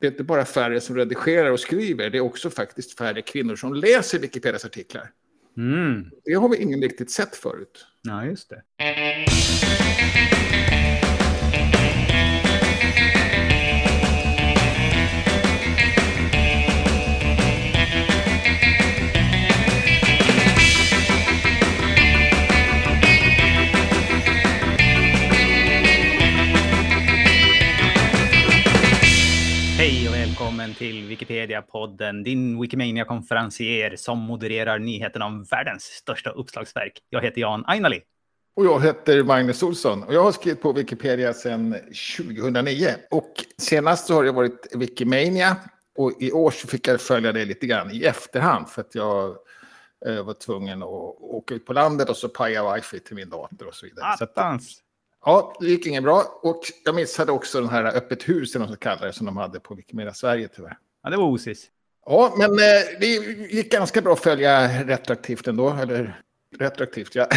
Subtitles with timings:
[0.00, 3.56] det är inte bara färre som redigerar och skriver, det är också faktiskt färre kvinnor
[3.56, 5.10] som läser Wikipedias artiklar.
[5.56, 6.10] Mm.
[6.24, 7.86] Det har vi ingen riktigt sett förut.
[8.02, 8.62] Ja, just det.
[30.78, 36.92] Till Wikipedia-podden, din Wikimania-konferencier som modererar nyheterna om världens största uppslagsverk.
[37.10, 38.02] Jag heter Jan Ainali.
[38.56, 41.76] Och jag heter Magnus Olsson och jag har skrivit på Wikipedia sedan
[42.16, 42.88] 2009.
[43.10, 45.56] Och senast så har det varit Wikimania
[45.98, 49.36] och i år så fick jag följa det lite grann i efterhand för att jag
[50.06, 50.88] eh, var tvungen att
[51.20, 54.06] åka ut på landet och så paja wifi till min dator och så vidare.
[54.20, 54.82] Attans!
[55.26, 56.40] Ja, det gick inget bra.
[56.42, 59.26] Och jag missade också den här öppet hus, eller vad man ska kalla det, som
[59.26, 60.78] de hade på Wikimedia Sverige tyvärr.
[61.02, 61.66] Ja, det var osis.
[62.06, 63.06] Ja, men eh, det
[63.52, 65.70] gick ganska bra att följa retroaktivt ändå.
[65.70, 66.22] Eller
[66.58, 67.28] retroaktivt, ja.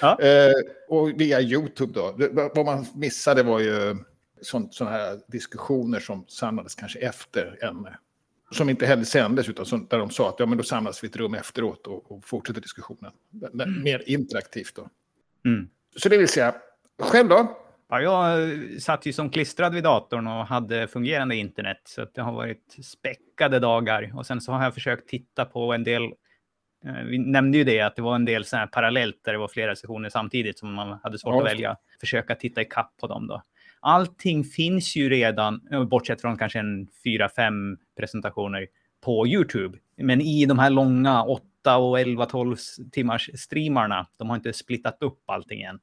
[0.00, 0.20] Ja.
[0.22, 0.52] eh,
[0.88, 2.12] och via YouTube då.
[2.18, 3.96] Det, vad man missade var ju
[4.42, 7.86] sådana här diskussioner som samlades kanske efter en...
[8.52, 11.06] Som inte heller sändes, utan som, där de sa att ja, men då samlas vi
[11.06, 13.12] i ett rum efteråt och, och fortsätter diskussionen.
[13.30, 14.88] Det- Mer interaktivt då.
[15.44, 15.68] Mm.
[15.96, 16.54] Så det vill säga,
[17.00, 17.56] själv då?
[17.88, 22.20] Ja, jag eh, satt ju som klistrad vid datorn och hade fungerande internet, så det
[22.20, 24.12] har varit späckade dagar.
[24.16, 26.02] Och sen så har jag försökt titta på en del,
[26.86, 29.38] eh, vi nämnde ju det, att det var en del så här parallellt där det
[29.38, 31.40] var flera sessioner samtidigt som man hade svårt Ja.
[31.40, 31.76] att välja.
[32.00, 33.42] Försöka titta i kapp på dem då.
[33.80, 38.66] Allting finns ju redan, eh, bortsett från kanske en fyra, fem presentationer
[39.04, 39.78] på YouTube.
[39.96, 42.56] Men i de här långa 8 och 11, 12
[42.92, 45.78] timmars streamarna, de har inte splittat upp allting än.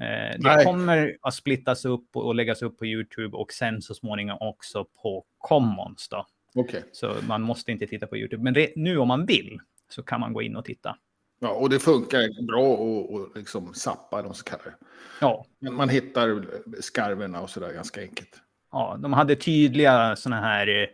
[0.00, 0.64] Eh, Det Nej.
[0.64, 5.24] kommer att splittas upp och läggas upp på YouTube och sen så småningom också på
[5.38, 6.08] Commons.
[6.08, 6.26] Då.
[6.54, 6.82] Okej.
[6.92, 8.42] Så man måste inte titta på YouTube.
[8.42, 10.96] Men det, nu om man vill så kan man gå in och titta.
[11.40, 14.74] Ja, och det funkar bra och, och liksom sappa, de så kallar det.
[15.20, 16.44] Ja, Men man hittar
[16.80, 18.40] skarverna och sådär ganska enkelt.
[18.72, 20.88] ja de hade tydliga sådana här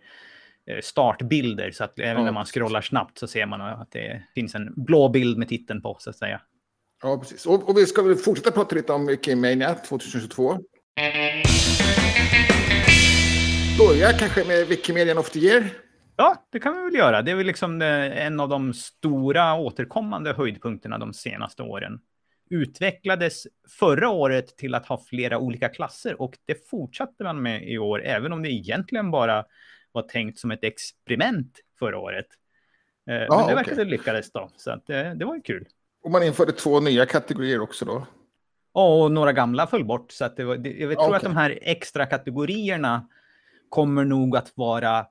[0.67, 4.23] eh, startbilder så att även Ja, när man scrollar snabbt så ser man att det
[4.35, 6.41] finns en blå bild med titeln på så att säga.
[7.03, 7.47] Ja, precis.
[7.47, 10.59] Och, och vi ska väl fortsätta prata lite om Wikimania 2022.
[13.79, 15.65] Börja kanske med Wikimedian of the Year.
[16.17, 17.23] Ja, det kan vi väl göra.
[17.23, 22.01] Det är väl liksom eh, en av de stora återkommande höjdpunkterna de senaste åren.
[22.51, 23.47] Utvecklades
[23.79, 28.03] förra året till att ha flera olika klasser och det fortsatte man med i år,
[28.05, 29.45] även om det egentligen bara
[29.93, 32.27] var tänkt som ett experiment förra året.
[33.11, 35.67] Eh, Men det verkade lyckades då, så att, eh, det var ju kul.
[36.03, 38.07] Och man införde två nya kategorier också då.
[38.73, 41.17] Och några gamla föll bort, så att det var, det, jag tror Okej.
[41.17, 43.09] att de här extra kategorierna
[43.69, 45.07] kommer nog att vara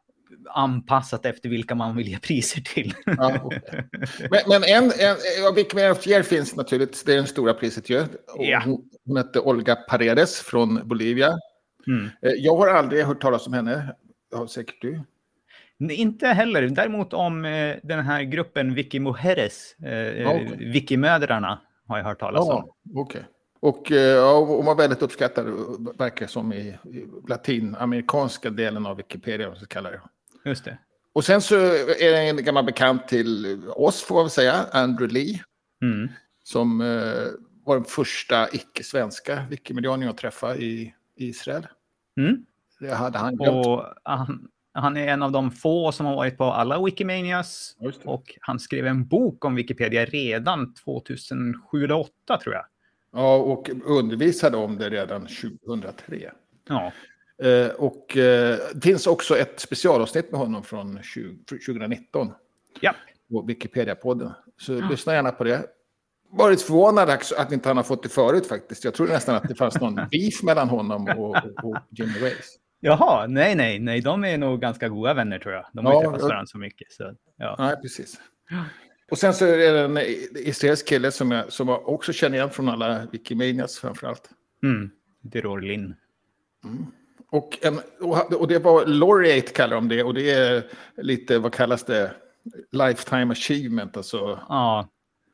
[0.49, 2.93] anpassat efter vilka man vill ge priser till.
[3.05, 3.89] Ja, okej.
[4.31, 4.91] Men, men en, en
[5.41, 7.03] ja, of the Year finns naturligt.
[7.05, 8.05] Det är det stora priset ju.
[8.37, 8.61] Ja.
[8.65, 11.37] Hon, hon hette Olga Paredes från Bolivia.
[11.87, 12.09] Mm.
[12.21, 13.95] Eh, Jag har aldrig hört talas om henne.
[14.31, 15.01] Ja, säkert du.
[15.79, 16.61] Inte heller.
[16.61, 20.55] Däremot om eh, den här gruppen Vicky Mujeres, eh, Okej.
[20.59, 22.47] Wikimödrarna, har jag hört talas om.
[22.47, 23.23] Ja, okej.
[23.59, 25.45] Och eh, ja, hon var väldigt uppskattad,
[25.97, 30.01] verkar som i, i latinamerikanska delen av Wikipedia, vad man ska kalla det.
[30.45, 30.77] Just det.
[31.13, 35.39] Och sen så är det en gammal bekant till oss, får man säga, Andrew Lee,
[35.81, 36.09] Mm.
[36.43, 36.87] som eh,
[37.65, 41.67] var den första icke-svenska Wikimedianen jag träffade i Israel.
[42.17, 42.45] Mm.
[42.79, 43.65] Det hade han glömt.
[43.65, 47.77] Och han, han är en av de få som har varit på alla Wikimanias.
[48.03, 52.65] Och han skrev en bok om Wikipedia redan 2007 eller 2008 tror jag.
[53.11, 56.31] Ja, och undervisade om det redan 2003.
[56.67, 56.91] Ja,
[57.43, 62.31] Eh, och eh, det finns också ett specialavsnitt med honom från 20, 2019
[62.81, 62.95] ja.
[63.31, 64.31] på Wikipedia-podden.
[64.61, 65.65] Så lyssna gärna på det.
[66.31, 68.83] Varit förvånad att inte han har fått det förut faktiskt.
[68.83, 72.57] Jag trodde nästan att det fanns någon beef mellan honom och, och, och Jimmy Race.
[72.79, 75.65] Jaha, nej, nej, nej, de är nog ganska goda vänner tror jag.
[75.73, 76.27] De har Ja, ju träffat ja.
[76.27, 76.91] varandra så mycket.
[76.91, 77.55] Så, ja.
[77.59, 78.19] Nej, precis.
[79.11, 79.97] Och sen så är det en
[80.35, 84.29] israelisk kille som jag, som jag också känner igen från alla Wikimanias framförallt.
[84.63, 84.89] Mm.
[85.21, 85.95] Diror Lin.
[87.31, 87.79] Och, en,
[88.39, 90.03] och det var laureate kallar de det.
[90.03, 90.63] Och det är
[90.97, 92.11] lite, vad kallas det?
[92.71, 93.97] Lifetime achievement.
[93.97, 94.39] Alltså.
[94.49, 94.87] Ja,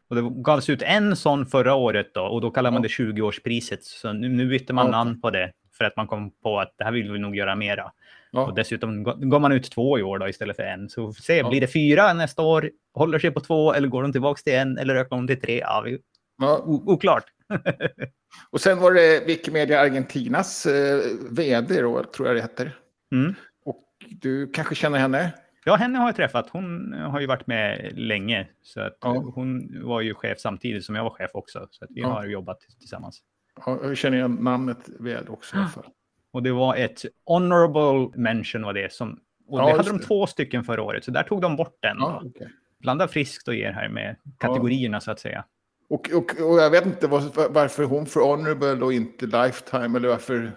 [0.09, 3.79] och det gavs ut en sån förra året då och då kallar man det 20-årspriset.
[3.81, 6.73] Så nu, nu bytte man Ja, namn på det för att man kom på att
[6.77, 7.91] det här vill vi nog göra mera.
[8.31, 8.45] Ja.
[8.47, 10.89] Och dessutom gav man ut två i år då istället för en.
[10.89, 11.49] Så vi får se, Ja.
[11.49, 12.71] blir det fyra nästa år?
[12.93, 15.59] Håller sig på två eller går de tillbaka till en eller ökar de till tre?
[15.59, 15.99] Ja, vi,
[16.41, 16.61] Ja.
[16.65, 17.23] oklart.
[18.51, 20.99] Och sen var det Wikimedia Argentinas eh,
[21.31, 22.71] vd, då, tror jag det heter.
[23.11, 23.33] Mm.
[23.65, 25.31] Och du kanske känner henne?
[25.65, 26.49] Ja, henne har jag träffat.
[26.49, 28.47] Hon har ju varit med länge.
[28.61, 29.31] Så att Ja.
[29.35, 31.67] Hon var ju chef samtidigt som jag var chef också.
[31.71, 33.19] Så att vi har jobbat tillsammans.
[33.65, 35.55] Ja, jag känner igen namnet väl också.
[35.55, 35.85] i alla fall.
[36.31, 39.19] Och det var ett honorable mention var det som...
[39.47, 40.03] Och Ja, det hade de det.
[40.03, 41.97] två stycken förra året, så där tog de bort den.
[41.99, 42.49] Ja, okej.
[42.79, 45.45] Blanda friskt och ger här med kategorierna så att säga.
[45.89, 50.09] och, och, och jag vet inte var, varför hon får honorable och inte lifetime eller
[50.09, 50.51] varför.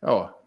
[0.00, 0.40] Ja,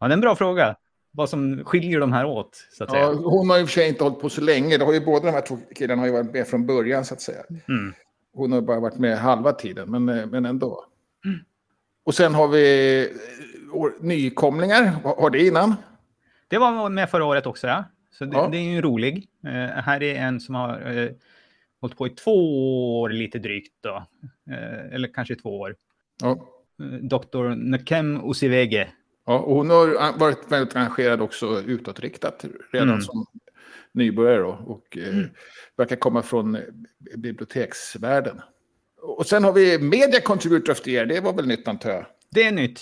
[0.00, 0.76] Ja, det är en bra fråga.
[1.12, 3.02] Vad som skiljer de här åt, så att säga.
[3.02, 4.78] ja, hon har och för sig inte hållit på så länge.
[4.78, 7.14] Det har ju båda de här två killarna har ju varit med från början så
[7.14, 7.42] att säga.
[7.68, 7.92] Mm.
[8.32, 10.84] Hon har bara varit med halva tiden, men, eh, men ändå.
[12.04, 13.00] Och sen har vi
[13.74, 14.84] eh, nykomlingar.
[15.04, 15.74] Har det innan?
[16.48, 17.84] Det var med förra året också, ja.
[18.12, 18.48] Så det, Ja.
[18.52, 19.28] det är ju rolig.
[19.46, 19.52] Eh,
[19.82, 21.10] här är en som har eh,
[21.80, 24.06] hållit på i två år lite drygt då.
[24.50, 25.76] Eh, eller kanske två år.
[26.22, 26.46] Ja.
[27.00, 27.48] Dr.
[27.54, 28.88] Nkem Osivege.
[29.26, 29.38] ja.
[29.38, 33.00] Och hon har varit väldigt engagerad också utåtriktat redan Mm.
[33.00, 33.26] som
[33.92, 35.24] nybörjare då, och eh,
[35.76, 36.58] verkar komma från
[37.16, 38.40] biblioteksvärlden.
[39.02, 42.06] Och sen har vi Media Contributor of the Year, det var väl nytt antar jag.
[42.30, 42.80] Det är nytt.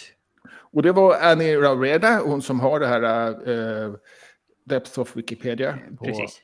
[0.73, 3.03] Och det var Annie Raureda, hon som har det här
[3.87, 3.93] eh,
[4.67, 6.41] Depth of Wikipedia på Precis.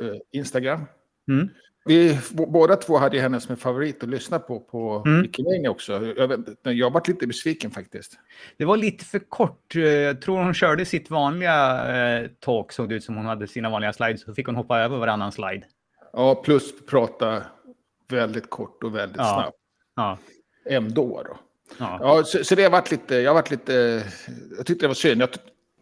[0.00, 0.80] eh, Instagram.
[1.28, 1.48] Mm.
[1.86, 5.22] Vi båda två hade henne som en favorit att lyssna på på Mm.
[5.22, 6.06] Wikimania också.
[6.16, 8.12] Jag, vet, jag varit lite besviken faktiskt.
[8.56, 9.76] Det var lite för kort.
[9.76, 13.46] Eh, Jag tror hon körde sitt vanliga eh, talk, såg det ut som hon hade
[13.46, 14.22] sina vanliga slides.
[14.24, 15.62] Så fick hon hoppa över varannan slide.
[16.12, 17.42] Ja, plus prata
[18.08, 19.34] väldigt kort och väldigt Ja.
[19.34, 19.56] snabbt.
[19.96, 20.18] Ja.
[20.66, 21.38] Ändå då.
[21.78, 21.98] ja.
[22.00, 24.04] Ja, så, så det har varit lite, jag har varit lite,
[24.56, 25.22] jag tyckte det var synd.
[25.22, 25.28] Jag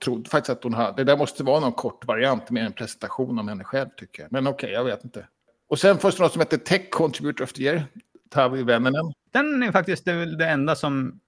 [0.04, 3.38] trodde faktiskt att hon hade, det där måste vara någon kort variant med en presentation
[3.38, 4.32] om henne själv tycker jag.
[4.32, 5.26] Men okej, jag vet inte.
[5.68, 7.84] Och sen fanns det något som heter Tech Contributor of the Year,
[8.30, 9.12] Tavi Venninen.
[9.32, 11.20] Den är faktiskt det, det enda som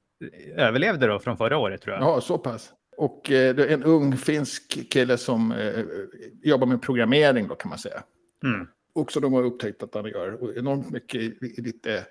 [0.57, 2.03] överlevde då från förra året tror jag.
[2.05, 2.73] Ja, så pass.
[2.97, 5.85] Och eh, det är en ung finsk kille som eh,
[6.43, 8.03] jobbar med programmering då kan man säga.
[8.45, 8.67] Mm.
[8.97, 12.07] Också de har upptäckt att han gör och enormt mycket i, i, lite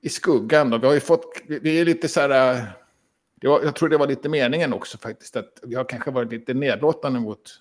[0.00, 0.70] i skuggan.
[0.70, 0.78] Då.
[0.78, 2.66] Vi har ju fått, det är lite så här,
[3.34, 6.32] det var, jag tror det var lite meningen också faktiskt, att vi har kanske varit
[6.32, 7.60] lite nedlåtande mot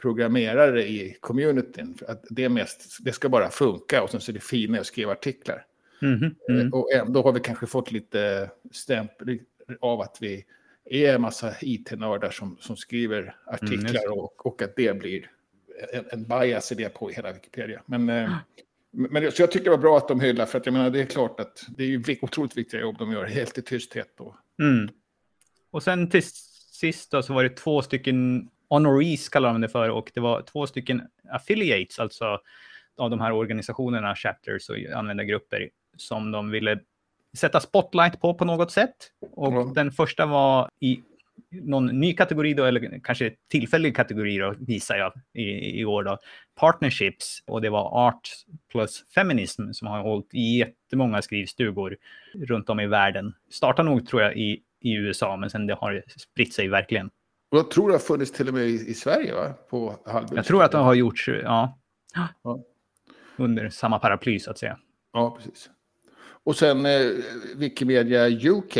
[0.00, 1.94] programmerare i communityn.
[1.98, 4.86] För att det, mest, det ska bara funka och sen så är det fina att
[4.86, 5.66] skriva artiklar.
[6.02, 6.34] Mm.
[6.50, 9.38] Eh, Och ändå har vi kanske fått lite stämpel
[9.80, 10.44] av att vi
[10.84, 14.08] är en massa IT-nördar som, som skriver Mm, artiklar det.
[14.08, 15.30] och, och att det blir
[15.92, 17.82] en, en bias i det på hela Wikipedia.
[17.86, 18.32] Men, eh,
[18.90, 20.90] men det- så jag tycker det var bra att de hyllar, för att jag menar
[20.90, 24.20] det är klart att det är ju otroligt viktiga jobb de gör, helt i tysthet.
[24.20, 24.88] Och, Mm.
[25.70, 26.22] Och sen till
[26.72, 30.42] sist då, så var det två stycken honorees kallar de det för och det var
[30.42, 32.40] två stycken affiliates, alltså
[32.96, 36.78] av de här organisationerna, chapters och användargrupper som de ville
[37.36, 38.94] sätta spotlight på på något sätt.
[39.32, 39.72] Och Ja.
[39.74, 41.02] den första var i
[41.62, 46.18] någon ny kategori då, eller kanske tillfällig kategori då, visar jag i, i år då.
[46.54, 48.28] Partnerships och det var Art
[48.72, 51.96] plus Feminism som har hållit i jättemånga skrivstugor
[52.34, 53.34] runt om i världen.
[53.50, 57.10] Startade nog tror jag i, i USA, men sen det har spritt sig verkligen.
[57.50, 59.52] och jag tror det har funnits till och med i, i Sverige, va?
[59.70, 60.36] På halvön.
[60.36, 61.78] Jag tror att det har gjorts, ja,
[62.42, 62.64] Ja.
[63.36, 64.78] under samma paraply så att säga.
[65.12, 65.70] Ja, precis.
[66.44, 67.00] Och sen eh,
[67.56, 68.76] Wikimedia UK.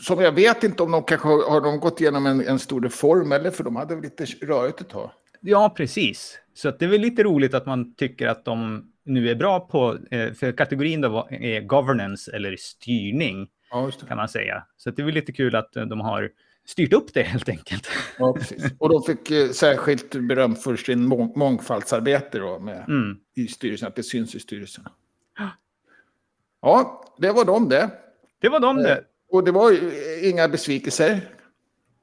[0.00, 2.80] Som jag vet inte om de kanske har, har de gått igenom en, en stor
[2.80, 5.10] reform eller för de hade väl lite rörigt ett tag.
[5.40, 6.38] Ja, precis.
[6.54, 9.98] Så det är väl lite roligt att man tycker att de nu är bra på,
[10.10, 14.64] eh, för kategorin då är governance eller styrning Ja, kan man säga.
[14.76, 16.30] Så det är väl lite kul att eh, de har
[16.66, 17.88] styrt upp det helt enkelt.
[18.18, 18.64] Ja, precis.
[18.78, 23.16] Och de fick eh, särskilt beröm för sin mång mångfaldsarbete då med, Mm.
[23.36, 24.84] i styrelsen, att det syns i styrelsen.
[26.60, 27.90] Ja, det var de det.
[28.40, 29.04] Det var de det.
[29.28, 29.92] Och det var ju
[30.30, 31.20] inga besvikelser.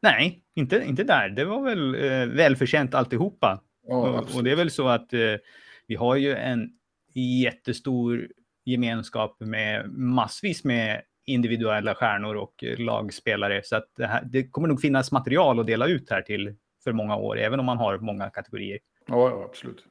[0.02, 1.30] Nej, inte, inte där.
[1.30, 3.62] Det var väl eh, välförtjänt alltihopa.
[3.88, 5.20] Ja, och, och det är väl så att eh,
[5.88, 6.70] vi har ju en
[7.14, 8.28] jättestor
[8.66, 13.62] gemenskap med massvis med individuella stjärnor och eh, lagspelare.
[13.64, 16.92] Så att det, här, det kommer nog finnas material att dela ut här till för
[16.92, 18.80] många år, även om man har många kategorier.
[19.08, 19.86] Ja, ja, absolut.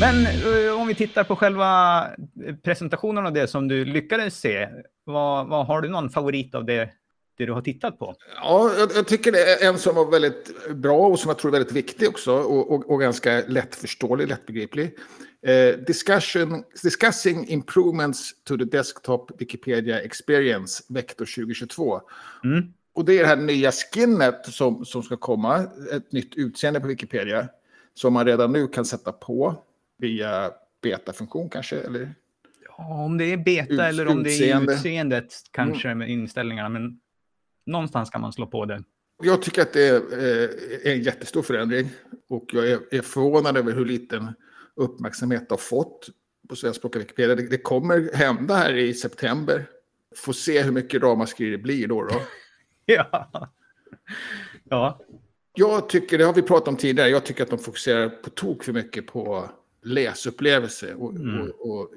[0.00, 2.00] Men eh, om vi tittar på själva
[2.46, 4.68] eh, presentationen av det som du lyckades se,
[5.04, 6.90] vad, vad har du någon favorit av det,
[7.38, 8.14] det du har tittat på?
[8.36, 11.50] Ja, jag, jag tycker det är en som var väldigt bra och som jag tror
[11.50, 14.98] är väldigt viktig också och, och, och ganska lättförståelig, lättbegriplig.
[15.46, 22.00] Eh, discussion, discussing improvements to the desktop Wikipedia experience vector 2022.
[22.44, 22.72] Mm.
[22.94, 26.86] Och det är det här nya skinnet som, som ska komma, ett nytt utseende på
[26.86, 27.48] Wikipedia
[27.94, 29.54] som man redan nu kan sätta på
[29.98, 30.50] via
[30.82, 32.14] betafunktion kanske, eller?
[32.76, 34.74] Om det är beta Ut- eller om det är utseende.
[34.74, 37.00] utseendet kanske med inställningarna, men
[37.66, 38.82] någonstans kan man slå på det.
[39.22, 39.94] Jag tycker att det är,
[40.84, 41.88] eh, en jättestor förändring.
[42.28, 44.32] Och jag är förvånad över hur liten
[44.76, 46.08] uppmärksamhet det har fått
[46.48, 47.34] på svenskspråkiga Wikipedia.
[47.34, 49.66] Det, det kommer hända här i september.
[50.16, 52.02] Får se hur mycket ramaskri det blir då.
[52.02, 52.20] då.
[52.86, 53.30] ja.
[54.64, 55.00] ja.
[55.56, 58.64] Jag tycker, det har vi pratat om tidigare, jag tycker att de fokuserar på tok
[58.64, 59.50] för mycket på
[59.82, 61.40] läsupplevelse och, mm.
[61.40, 61.90] och, och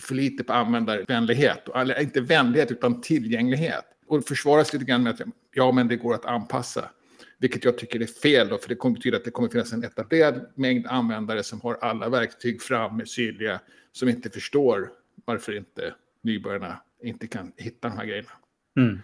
[0.00, 1.68] för lite på användarvänlighet.
[1.74, 3.84] Eller inte vänlighet utan tillgänglighet.
[4.06, 5.20] Och försvaras lite grann med att
[5.54, 6.90] ja, men det går att anpassa.
[7.38, 9.84] Vilket jag tycker är fel då, för det kommer betyda att det kommer finnas en
[9.84, 13.60] etablerad mängd användare som har alla verktyg framme, synliga,
[13.92, 14.90] som inte förstår
[15.24, 18.30] varför inte nybörjarna inte kan hitta de här grejerna.
[18.76, 18.98] Mm.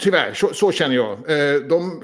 [0.00, 1.12] Tyvärr, så, så, känner jag.
[1.12, 2.02] Eh, de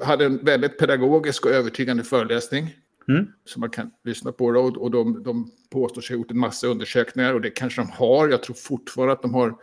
[0.00, 2.76] hade en väldigt pedagogisk och övertygande föreläsning.
[3.08, 3.26] Mm.
[3.44, 4.44] Som man kan lyssna på.
[4.44, 8.28] Och de, de påstår sig ha gjort en massa undersökningar och det kanske de har.
[8.28, 9.54] Jag tror fortfarande att de har eh,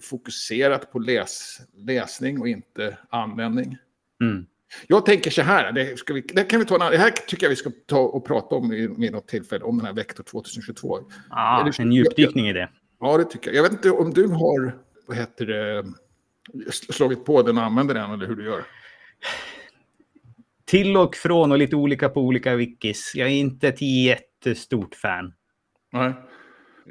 [0.00, 3.76] fokuserat på läs, läsning och inte användning.
[4.20, 4.46] Mm.
[4.86, 7.56] Jag tänker så här, det, vi, det, kan vi ta det här tycker jag vi
[7.56, 10.98] ska ta och prata om vid något tillfälle, om den här Vector 2022.
[11.30, 12.70] Ah, en djupdykning i det.
[13.00, 13.56] Ja, det tycker jag.
[13.56, 15.84] Jag vet inte om du har, vad heter det,
[16.72, 18.64] slagit på den och använder den, eller hur du gör?
[20.72, 23.12] Till och från och lite olika på olika wikis.
[23.14, 25.34] Jag är inte ett jättestort fan.
[25.92, 26.12] Nej.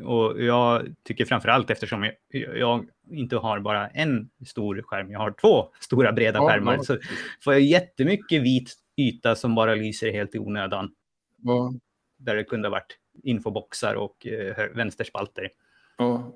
[0.03, 2.13] Och jag tycker framför allt eftersom jag,
[2.57, 6.83] jag, inte har bara en stor skärm, jag har två stora breda ja, skärmar, ja.
[6.83, 6.97] så
[7.43, 10.91] får jag jättemycket vit yta som bara lyser helt i onödan.
[11.38, 11.73] Ja.
[12.17, 15.50] Där det kunde ha varit infoboxar och eh, vänsterspalter.
[15.97, 16.33] Ja.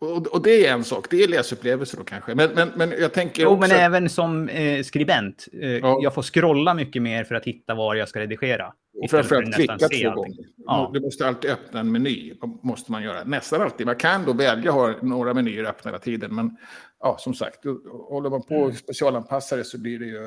[0.00, 2.34] Och, och, det är en sak, det är läsupplevelser då kanske.
[2.34, 3.68] Men, men, men jag tänker Jo, också...
[3.68, 5.48] men även som eh, skribent.
[5.52, 5.98] Eh, ja.
[6.02, 8.72] Jag får scrolla mycket mer för att hitta var jag ska redigera.
[9.02, 10.44] Och framförallt klicka två gånger.
[10.56, 10.90] Ja.
[10.94, 12.34] Du måste alltid öppna en meny.
[12.62, 13.24] måste man göra.
[13.24, 13.86] Nästan alltid.
[13.86, 16.34] Man kan då välja att ha några menyer öppna hela tiden.
[16.34, 16.56] Men
[17.00, 17.64] ja, som sagt,
[18.08, 18.76] håller man på och mm.
[18.76, 20.24] specialanpassar det så blir det ju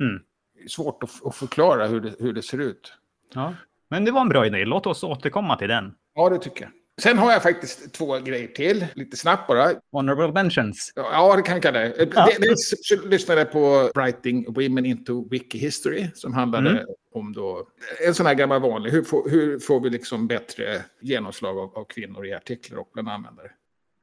[0.00, 0.22] mm.
[0.68, 2.94] svårt att, att, förklara hur det, hur det ser ut.
[3.34, 3.54] Ja.
[3.90, 4.64] Men det var en bra idé.
[4.64, 5.94] Låt oss återkomma till den.
[6.14, 6.70] Ja, det tycker jag.
[7.00, 9.70] Sen har jag faktiskt två grejer till, lite snabbt bara.
[9.92, 10.92] Honorable mentions.
[10.94, 12.08] Ja, det kan jag kalla det.
[12.14, 12.28] Ja.
[12.38, 12.72] Dels
[13.04, 16.84] lyssnade på Writing Women into Wiki History som handlade mm.
[17.14, 17.68] om då,
[18.06, 21.84] en sån här gammal vanlig, hur får, hur får vi liksom bättre genomslag av, av
[21.84, 23.50] kvinnor i artiklar och bland användare.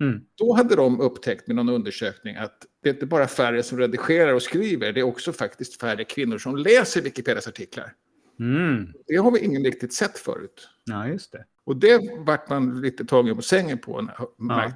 [0.02, 0.22] Mm.
[0.36, 4.34] Då hade de upptäckt med någon undersökning att det är inte bara färre som redigerar
[4.34, 7.94] och skriver, det är också faktiskt färre kvinnor som läser Wikipedias artiklar.
[8.40, 8.94] Mm.
[9.08, 10.70] Det har vi ingen riktigt sett förut.
[10.86, 11.46] Ja, just det.
[11.70, 14.72] Och det vart man lite tagen på sängen på när, ja.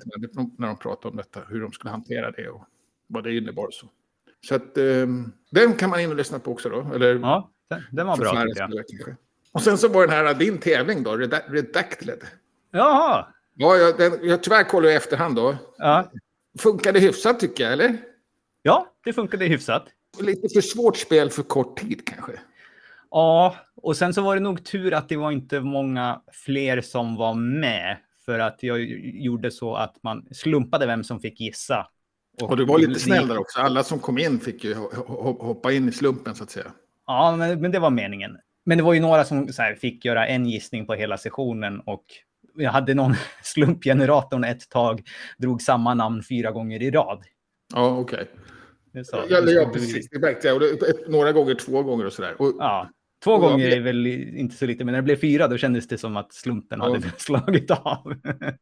[0.58, 2.66] när de pratade om detta, hur de skulle hantera det och
[3.08, 3.68] vad det innebar.
[3.72, 3.86] Så,
[4.48, 6.88] så att, um, den kan man in och lyssna på också då.
[6.96, 7.52] Eller, ja,
[7.92, 9.16] den var bra tycker jag.
[9.52, 12.24] Och sen så var den här din tävling då, Redacted.
[12.72, 13.28] Jaha!
[13.54, 15.56] Ja, jag, den, jag tyvärr kollade i efterhand då.
[15.78, 16.12] Ja.
[16.60, 17.98] Funkade hyfsat tycker jag, eller?
[18.62, 19.88] Ja, det funkade hyfsat.
[20.20, 22.40] Lite för svårt spel för kort tid kanske.
[23.16, 27.16] Ja, och sen så var det nog tur att det var inte många fler som
[27.16, 27.98] var med.
[28.26, 31.88] För att jag gjorde så att man slumpade vem som fick gissa.
[32.42, 33.60] Och, och du var lite snäll där också.
[33.60, 34.76] Alla som kom in fick ju
[35.08, 36.72] hoppa in i slumpen så att säga.
[37.08, 38.38] Ja, men, men det var meningen.
[38.66, 42.04] Men det var ju några som här, fick göra en gissning på hela sessionen och
[42.56, 45.02] jag hade någon slumpgeneratorn ett tag
[45.38, 47.24] drog samma namn fyra gånger i rad.
[47.74, 48.28] Ja, okej.
[48.94, 49.04] Okay.
[49.30, 50.10] Ja, ja, precis.
[50.10, 50.62] Det märkte jag.
[51.08, 52.42] Några gånger, två gånger och sådär.
[52.42, 52.90] Och, ja.
[53.24, 55.98] Två gånger är väl inte så lite, men när det blev fyra då kändes det
[55.98, 56.86] som att slumpen ja.
[56.86, 58.16] hade slagit av.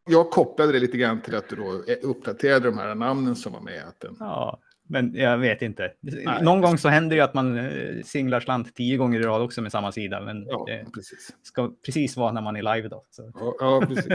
[0.10, 3.62] jag kopplade det lite grann till att du då uppdaterade de här namnen som var
[3.62, 3.84] med.
[3.88, 4.16] Att den...
[4.20, 4.60] Ja,
[4.92, 5.92] men jag vet inte.
[6.00, 9.42] Nej, Någon gång så händer det att man eh, singlar slant tio gånger i rad
[9.42, 10.22] också med samma sida.
[10.22, 11.36] Men ja, det precis.
[11.44, 13.06] ska precis vara när man är live då.
[13.10, 13.32] Så.
[13.34, 14.14] Ja, ja, precis.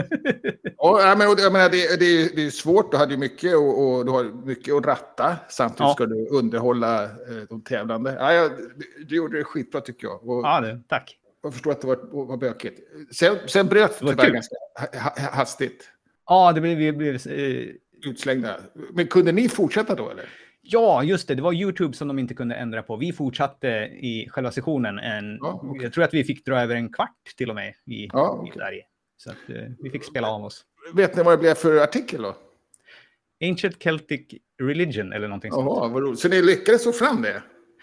[0.77, 4.05] ja, men, jag menar, det, det, det är svårt, du hade ju mycket, och, och,
[4.05, 5.35] du har mycket att ratta.
[5.49, 5.93] Samtidigt ja.
[5.93, 7.09] ska du underhålla eh,
[7.49, 8.17] de tävlande.
[8.19, 8.49] Ja, ja,
[9.07, 10.29] du gjorde det skitbra tycker jag.
[10.29, 11.17] Och, ja, det, tack.
[11.43, 12.79] Jag förstår att det var, var bökigt.
[13.11, 14.55] Sen, sen bröt det tyvärr ganska
[15.31, 15.89] hastigt.
[16.27, 16.97] Ja, det blev...
[16.97, 17.67] blev eh...
[18.05, 18.57] Utslängda.
[18.93, 20.25] Men kunde ni fortsätta då eller?
[20.69, 21.35] Ja, just det.
[21.35, 22.95] Det var YouTube som de inte kunde ändra på.
[22.95, 23.67] Vi fortsatte
[23.99, 24.99] i själva sessionen.
[24.99, 25.83] En, ja, okay.
[25.83, 28.49] Jag tror att vi fick dra över en kvart till och med i, ja, okay.
[28.49, 28.83] i Sverige.
[29.17, 30.65] Så att, uh, vi fick spela av oss.
[30.93, 32.35] Vet ni vad det blev för artikel då?
[33.49, 34.21] Ancient Celtic
[34.61, 35.65] Religion eller någonting sånt.
[35.65, 36.19] Jaha, vad roligt.
[36.19, 37.33] Så ni lyckades få fram det?
[37.33, 37.41] Nej,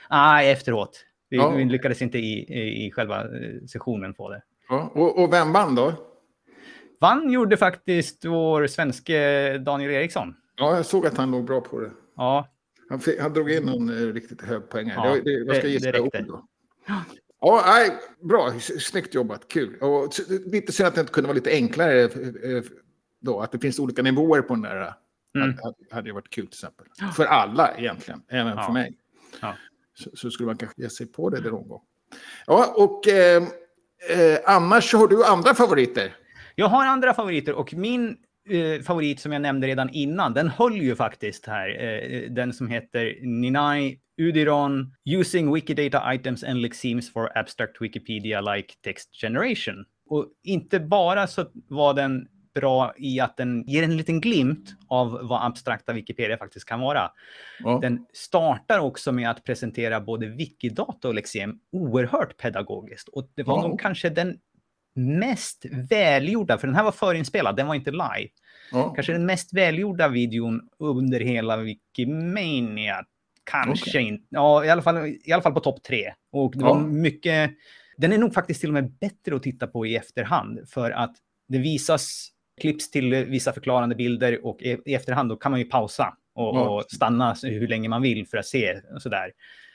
[0.08, 1.04] ah, efteråt.
[1.30, 1.50] Vi, ja.
[1.50, 4.42] vi, lyckades inte i, i, i själva eh, sessionen få det.
[4.68, 4.92] Ja.
[4.94, 5.92] Och, och vem vann då?
[7.00, 10.34] Vann gjorde faktiskt vår svenske Daniel Eriksson.
[10.56, 11.90] Ja, jag såg att han låg bra på det.
[12.16, 12.48] Ja,
[12.94, 14.88] han, fick, han drog in någon eh, riktigt hög poäng.
[14.88, 16.46] Ja, det, det, vad ska jag gissa det, det då?
[17.40, 18.52] Ja, nej, bra.
[18.60, 19.48] Snyggt jobbat.
[19.48, 19.76] Kul.
[19.80, 20.12] Och
[20.46, 22.62] lite synd att det inte kunde vara lite enklare eh,
[23.20, 23.40] då.
[23.40, 24.94] Att det finns olika nivåer på den där.
[25.34, 25.58] Mm.
[25.62, 26.86] Hade, hade varit kul till exempel.
[27.16, 28.62] För alla egentligen, även ja.
[28.62, 28.96] för mig.
[29.40, 29.56] Ja.
[29.94, 31.82] Så, så skulle man kanske ge sig på det någon gång.
[32.46, 33.42] Ja, och eh,
[34.10, 36.16] eh, annars har du andra favoriter.
[36.54, 38.16] Jag har andra favoriter och min
[38.50, 41.82] eh, favorit som jag nämnde redan innan, den höll ju faktiskt här.
[41.84, 48.74] Eh, den som heter Ninai Udiron Using Wikidata Items and Lexemes for Abstract Wikipedia Like
[48.84, 49.84] Text Generation.
[50.06, 55.18] Och inte bara så var den bra i att den ger en liten glimt av
[55.22, 57.10] vad abstrakta Wikipedia faktiskt kan vara.
[57.60, 57.78] Ja.
[57.82, 63.08] Den startar också med att presentera både Wikidata och Lexem oerhört pedagogiskt.
[63.08, 63.68] Och det var Ja.
[63.68, 64.38] nog kanske den
[64.94, 68.28] mest välgjorda, för den här var förinspelad, den var inte live.
[68.72, 68.94] Ja.
[68.94, 73.04] Kanske den mest välgjorda videon under hela Wikimania.
[73.44, 74.02] Kanske Okej.
[74.02, 76.12] inte, ja i alla fall, i alla fall på topp tre.
[76.32, 77.50] Och det var mycket,
[77.96, 80.68] den är nog faktiskt till och med bättre att titta på i efterhand.
[80.68, 81.16] För att
[81.48, 82.28] det visas
[82.60, 86.84] klipps till vissa förklarande bilder och i, efterhand då kan man ju pausa och, och
[86.84, 89.32] stanna hur länge man vill för att se och sådär.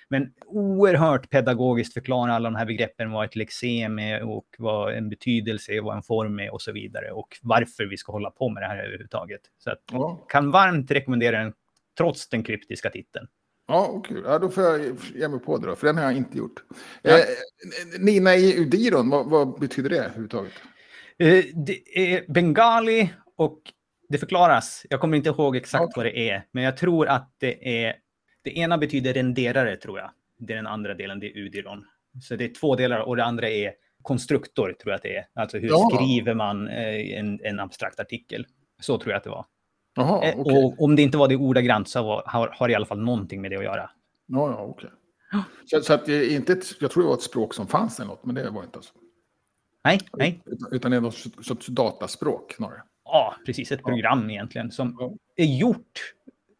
[0.10, 5.10] Men oerhört pedagogiskt förklara alla de här begreppen, vad ett lexem är och vad en
[5.10, 7.12] betydelse är, vad en form är och så vidare.
[7.12, 9.42] Och varför vi ska hålla på med det här överhuvudtaget.
[9.64, 10.26] Så att, Ja.
[10.30, 11.54] kan varmt rekommendera den
[11.98, 13.28] trots den kryptiska titeln.
[13.68, 14.18] Ja, okej.
[14.26, 14.82] Ja, då får jag
[15.16, 16.64] ge mig på det då, för den har jag inte gjort.
[17.02, 17.18] Ja.
[17.18, 17.26] Eh,
[18.00, 20.54] Nina i Udiron, vad, vad betyder det överhuvudtaget?
[21.20, 23.62] Eh, Det är bengali och
[24.10, 24.86] det förklaras.
[24.90, 25.94] Jag kommer inte ihåg exakt Okej.
[25.96, 27.96] vad det är, men jag tror att det är...
[28.44, 30.12] Det ena betyder renderare, tror jag.
[30.38, 31.86] Det är den andra delen, det är udiron.
[32.22, 35.26] Så det är två delar och det andra är konstruktor, tror jag att det är.
[35.34, 35.90] Alltså hur Ja.
[35.94, 38.46] skriver man eh, en, en abstrakt artikel?
[38.82, 39.46] Så tror jag att det var.
[39.96, 40.64] Jaha, Eh, okej.
[40.66, 43.00] Och om det inte var det ordagrant så var, har, har det i alla fall
[43.02, 43.90] någonting med det att göra.
[44.26, 44.90] Ja, ja, okej.
[45.66, 48.00] Så, så att det är inte ett, jag tror det var ett språk som fanns
[48.00, 48.94] eller något, men det var inte alltså.
[49.84, 50.42] Nej, nej.
[50.46, 51.16] Utan, utan det är något
[51.46, 52.82] sorts dataspråk snarare.
[53.06, 53.72] Ja, precis.
[53.72, 53.90] Ett Ja.
[53.90, 55.14] program egentligen som Ja.
[55.36, 56.14] är gjort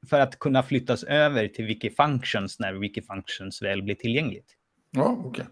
[0.10, 4.56] för att kunna flyttas över till Wikifunctions när Wikifunctions väl blir tillgängligt.
[4.92, 5.46] Ja, okej.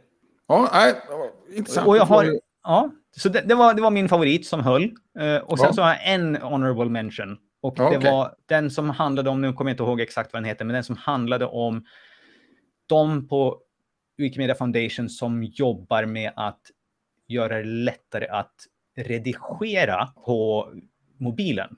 [0.48, 1.88] Ja, nej, ja, intressant.
[1.88, 4.84] Och jag har, ja, så det, det, var, det var min favorit som höll.
[5.20, 5.74] Eh, och sen Ja.
[5.74, 7.38] så har jag en honorable mention.
[7.62, 8.12] Och Ja, det okej.
[8.12, 10.74] var den som handlade om, nu kommer jag inte ihåg exakt vad den heter, men
[10.74, 11.86] den som handlade om
[12.86, 13.60] de på
[14.18, 16.62] Wikimedia Foundation som jobbar med att
[17.28, 18.56] göra det lättare att
[18.98, 20.68] redigera på
[21.18, 21.76] mobilen.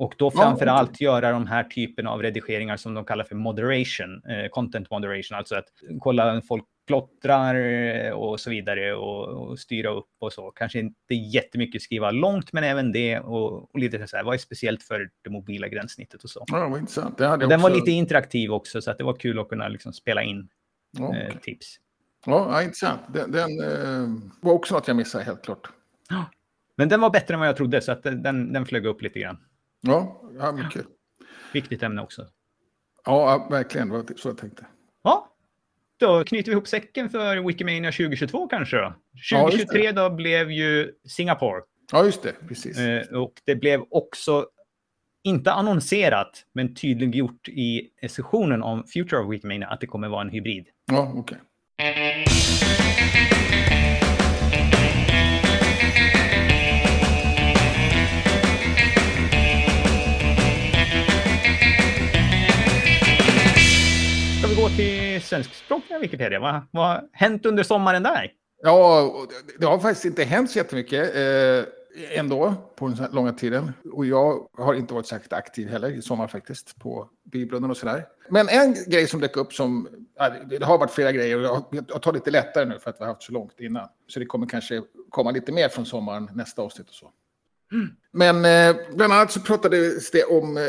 [0.00, 4.22] Och då framför allt göra de här typen av redigeringar som de kallar för moderation,
[4.28, 5.64] eh, content moderation, alltså att
[6.00, 10.50] kolla när folk klottrar eh, och så vidare och, och styra upp och så.
[10.50, 14.38] Kanske inte jättemycket skriva långt, men även det och, och lite så här, vad är
[14.38, 16.44] speciellt för det mobila gränssnittet och så.
[16.46, 17.18] Ja, vad intressant.
[17.18, 19.68] Det hade Den var också- lite interaktiv också, så att det var kul att kunna
[19.68, 20.48] liksom spela in
[20.98, 21.76] Ja, eh, tips.
[22.26, 23.00] ja, ja, intressant.
[23.14, 24.08] Den, den eh,
[24.40, 25.68] var också något jag missade helt klart.
[26.76, 29.20] Men den var bättre än vad jag trodde, så att den, den flög upp lite
[29.20, 29.38] grann.
[29.80, 30.84] Ja, ja men kul.
[31.52, 32.26] Viktigt ämne också.
[33.04, 33.88] Ja, ja, verkligen.
[33.88, 34.66] Det var så jag tänkte.
[35.02, 35.28] Ja,
[36.00, 38.82] då knyter vi ihop säcken för Wikimania 2022 kanske då.
[39.30, 39.64] Ja, just det.
[39.64, 41.62] 2023 då blev ju Singapore.
[41.92, 42.34] Ja, just det.
[42.48, 42.78] Precis.
[42.78, 44.46] Eh, och det blev också,
[45.24, 50.30] inte annonserat, men tydliggjort i sessionen om Future of Wikimania att det kommer vara en
[50.30, 50.66] hybrid.
[50.86, 51.38] Ja, okej.
[51.76, 53.29] Ska
[64.76, 66.40] till svenskspråkiga Wikipedia?
[66.40, 68.32] Vad vad har hänt under sommaren där?
[68.62, 69.12] Ja,
[69.58, 71.64] det- har faktiskt inte hänt så jättemycket eh,
[72.18, 73.72] ändå på den här långa tiden.
[73.92, 78.06] Och jag har inte varit särskilt aktiv heller i sommar faktiskt på Bibeln och sådär.
[78.28, 79.88] Men en grej som dök upp som,
[80.50, 83.12] det- har varit flera grejer och jag, tar lite lättare nu för att vi har
[83.12, 83.88] haft så långt innan.
[84.06, 87.10] Så det kommer kanske komma lite mer från sommaren nästa avsnitt och så.
[88.12, 90.62] Men eh, bland annat så pratades det om eh,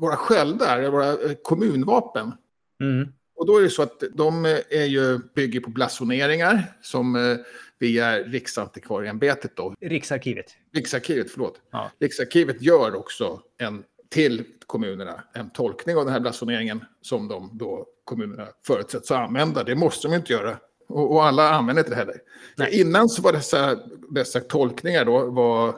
[0.00, 2.32] våra sköldar, våra eh, kommunvapen.
[2.80, 3.08] Mm.
[3.36, 7.36] Och då är det så att de eh, är ju, bygger på blasoneringar som eh,
[7.78, 10.46] via Riksantikvarieämbetet då, Riksarkivet.
[10.74, 11.60] Riksarkivet, förlåt.
[11.70, 11.90] Ja.
[12.00, 17.86] Riksarkivet gör också en till kommunerna en tolkning av den här blasoneringen som de då
[18.04, 19.64] kommunerna förutsätts använda.
[19.64, 20.56] Det måste de inte göra.
[20.88, 22.16] Och, och alla använder inte det heller.
[22.56, 22.80] Nej.
[22.80, 23.78] Innan så var dessa,
[24.10, 25.76] dessa tolkningar då var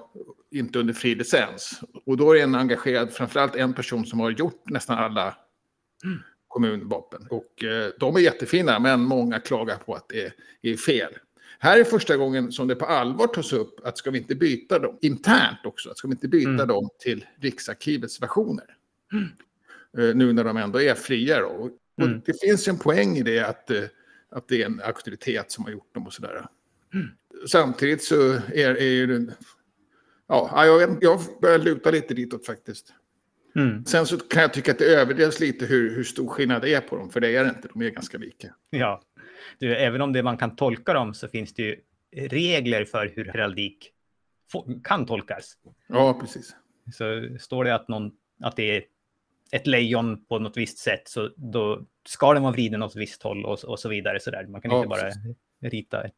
[0.50, 1.80] inte under fri licens.
[2.06, 5.36] Och då är en engagerad, framförallt en person som har gjort nästan alla
[6.48, 7.26] kommunvapen.
[7.30, 10.32] Och eh, de är jättefina, men många klagar på att det
[10.70, 11.12] är, fel.
[11.58, 14.78] Här är första gången som det på allvar tas upp att ska vi inte byta
[14.78, 15.94] dem internt också?
[15.94, 16.68] Ska vi inte byta Mm.
[16.68, 18.76] dem till Riksarkivets versioner?
[19.98, 21.46] Eh, nu när de ändå är fria då.
[21.48, 21.70] Och
[22.04, 22.20] Mm.
[22.26, 23.82] det finns en poäng i det att, eh,
[24.30, 26.46] att det är en auktoritet som har gjort dem och sådär.
[27.46, 29.30] Samtidigt så är, är ju.
[30.26, 32.92] Ja, jag, jag börjar luta lite ditåt faktiskt.
[33.56, 33.84] Mm.
[33.84, 36.80] Sen så kan jag tycka att det överdrivs lite hur, hur stor skillnad det är
[36.80, 37.68] på dem, för det är det inte.
[37.68, 38.54] De är ganska lika.
[38.70, 39.00] Ja,
[39.58, 41.80] du, även om det man kan tolka dem så finns det ju
[42.28, 43.92] regler för hur heraldik
[44.84, 45.54] kan tolkas.
[45.86, 46.56] Ja, precis.
[46.92, 48.10] Så står det att, någon,
[48.42, 48.82] att det är
[49.50, 53.22] ett lejon på något visst sätt, så då ska den vara vriden åt ett visst
[53.22, 54.20] håll och, och så vidare.
[54.20, 54.46] Så där.
[54.46, 55.10] Man kan ja, inte bara
[55.70, 56.14] rita ett,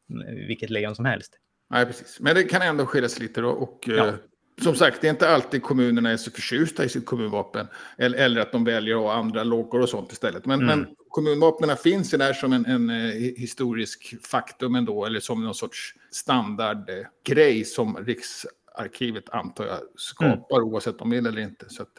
[0.47, 1.39] vilket lejon som helst.
[1.69, 2.19] Nej, precis.
[2.19, 3.49] Men det kan ändå skilja sig lite då.
[3.49, 4.13] Och, ja.
[4.61, 7.67] Som sagt, det är inte alltid kommunerna är så förtjusta i sitt kommunvapen.
[7.97, 10.45] Eller, eller att de väljer att ha andra loggor och sånt istället.
[10.45, 10.79] Men, mm.
[10.79, 15.05] men kommunvapnen finns ju där som en, en, eh, historisk faktum ändå.
[15.05, 20.69] Eller som någon sorts standardgrej som Riksarkivet antar jag skapar mm.
[20.69, 21.65] oavsett om de vill eller inte.
[21.69, 21.93] Så, att,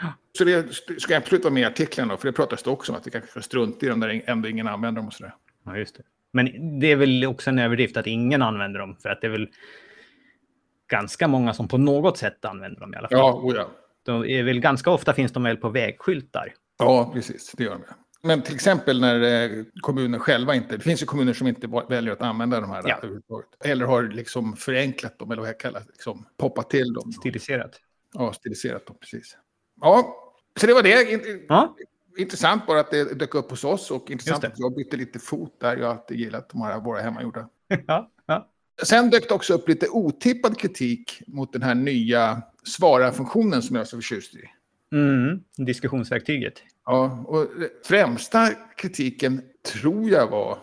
[0.00, 0.14] ja.
[0.38, 2.98] så det ska absolut vara med i artiklarna då, för det pratas det också om
[2.98, 5.34] att vi kanske ska strunta i dem där ändå ingen använder dem och sådär.
[5.64, 6.02] Ja, just det.
[6.32, 9.30] Men det är väl också en överdrift att ingen använder dem, för att det är
[9.30, 9.48] väl
[10.92, 13.18] ganska många som på något sätt använder dem i alla fall.
[13.18, 13.70] Ja, oh ja.
[14.02, 16.54] De är väl ganska ofta finns de väl på vägskyltar.
[16.78, 17.82] Ja, precis, det gör de.
[18.28, 22.12] Men till exempel när eh, kommunen själva inte, det finns ju kommuner som inte väljer
[22.12, 22.96] att använda de här ja.
[22.96, 23.48] överhuvudtaget.
[23.64, 27.12] Eller har liksom förenklat dem, eller vad jag kallar det, liksom poppat till dem.
[27.12, 27.80] Stiliserat.
[28.14, 29.36] Ja, stiliserat dem, precis.
[29.80, 30.16] Ja,
[30.60, 31.22] så det var det.
[31.48, 31.76] Ja
[32.16, 35.60] intressant bara att det dök upp hos oss och intressant att jag bytte lite fot
[35.60, 35.76] där.
[35.76, 37.48] Jag har alltid gillat de här våra hemmagjorda.
[37.86, 38.10] ja.
[38.82, 43.80] Sen dök det också upp lite otippad kritik mot den här nya svara-funktionen som jag
[43.80, 44.42] är så förtjust i.
[44.92, 46.62] Mm, diskussionsverktyget.
[46.86, 47.48] Ja, och
[47.84, 50.58] främsta kritiken tror jag var...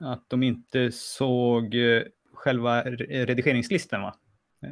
[0.00, 2.02] Att de inte såg eh,
[2.34, 4.14] själva redigeringslistan, va?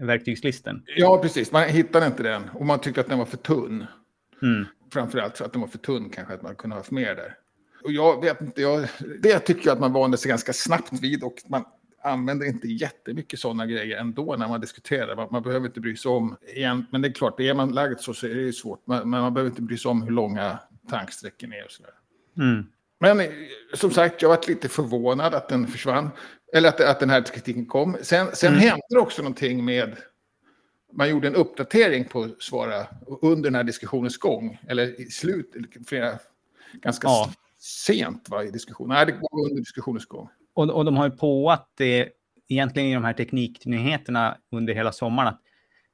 [0.01, 0.83] Verktygslisten.
[0.96, 1.53] Ja, precis.
[1.53, 3.87] Man hittade inte den och man tyckte att den var för tunn.
[4.42, 4.64] Mm.
[4.92, 7.37] Framförallt för att den var för tunn kanske, att man kunde ha haft mer där.
[7.85, 8.88] Och jag vet inte, jag,
[9.22, 11.64] det tycker jag att man vande sig ganska snabbt vid och man
[12.06, 15.16] använder inte jättemycket sådana grejer ändå när man diskuterar.
[15.16, 18.00] Man, man behöver inte bry sig om, igen, men det är klart, är man lagd
[18.00, 18.82] så, så är det svårt.
[18.84, 20.58] Men man, behöver inte bry sig om hur långa
[20.90, 21.92] tanksträcken är och sådär.
[22.38, 22.66] Mm.
[22.98, 23.26] Men eh,
[23.74, 26.10] som sagt, jag varit lite förvånad att den försvann.
[26.52, 27.96] Eller att, att den här kritiken kom.
[28.02, 28.60] Sen, sen mm.
[28.60, 29.96] hände det också någonting med
[30.92, 32.86] man gjorde en uppdatering på Svara
[33.22, 34.58] under den här diskussionens gång.
[34.68, 36.18] Eller i slutet, flera,
[36.72, 37.32] ganska ja.
[37.58, 38.94] sent va, i diskussionen.
[38.94, 40.28] Nej, det var under diskussionens gång.
[40.56, 42.08] Och, och de har ju på att det
[42.48, 45.40] egentligen i de här tekniknyheterna under hela sommaren att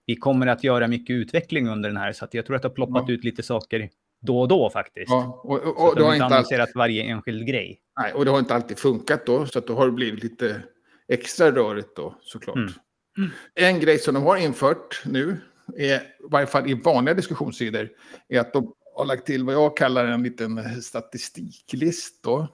[0.06, 2.12] vi kommer att göra mycket utveckling under den här.
[2.12, 3.14] Så att jag tror att det har ploppat ja.
[3.14, 5.10] ut lite saker då och då faktiskt.
[5.10, 6.76] Ja, och, och, och så att de har inte annonserat alltid...
[6.76, 7.80] varje enskild grej.
[8.00, 9.46] Nej, och det har inte alltid funkat då.
[9.46, 10.62] Så att då har det blivit lite
[11.08, 12.56] extra rörigt då såklart.
[12.56, 12.72] Mm.
[13.18, 13.30] Mm.
[13.54, 15.40] En grej som de har infört nu,
[15.76, 17.88] är, i varje fall i vanliga diskussionssidor,
[18.28, 22.22] är att de har lagt till vad jag kallar en liten statistiklist.
[22.22, 22.48] Då.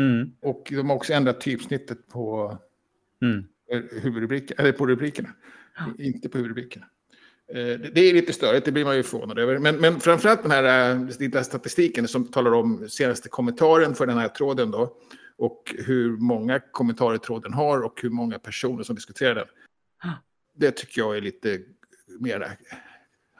[0.00, 0.32] Mm.
[0.40, 2.56] Och de har också ändrat typsnittet på,
[3.22, 3.44] mm.
[4.02, 5.28] huvudrubriken, eller på rubrikerna,
[5.76, 6.04] ja.
[6.04, 6.86] inte på huvudrubrikerna.
[7.48, 9.58] Eh, det är lite störigt, det blir man ju förvånad över.
[9.58, 10.96] Men, men framförallt den här
[11.34, 14.96] äh, statistiken som talar om senaste kommentaren för den här tråden då.
[15.36, 19.46] Och hur många kommentarer tråden har och hur många personer som diskuterar den.
[20.54, 21.60] Det tycker jag är lite
[22.20, 22.56] mer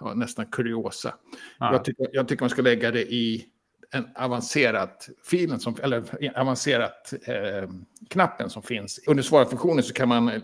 [0.01, 1.15] ja, nästan kuriosa.
[1.59, 1.73] Ja.
[1.73, 3.47] Jag, tycker, jag tycker man ska lägga det i
[3.93, 4.91] en avancerad
[5.25, 6.05] filen som, eller
[6.41, 7.71] avancerat eh,
[8.09, 9.01] knappen som finns.
[9.07, 10.41] Under svara-funktionen så kan man, eh,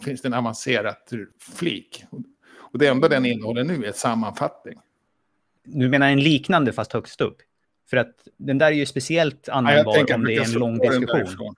[0.00, 0.96] finns det en avancerad
[1.38, 2.04] flik.
[2.56, 4.78] Och det enda den innehåller nu är sammanfattning.
[5.64, 7.36] Du menar en liknande fast högst upp?
[7.90, 11.54] För att den där är ju speciellt användbar ja, om det är en lång diskussion.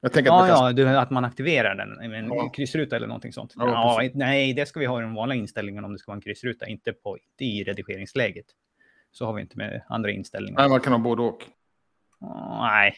[0.00, 0.86] Jag tänker ja, att, man kan...
[0.86, 2.48] ja, att man aktiverar den med en ja.
[2.48, 3.54] kryssruta eller någonting sånt.
[3.56, 6.16] Ja, ja nej, det ska vi ha i den vanliga inställningen om det ska vara
[6.16, 8.46] en kryssruta, inte, på, inte i redigeringsläget.
[9.12, 10.60] Så har vi inte med andra inställningar.
[10.60, 11.44] Nej, man kan ha både och.
[12.20, 12.94] Oh, nej.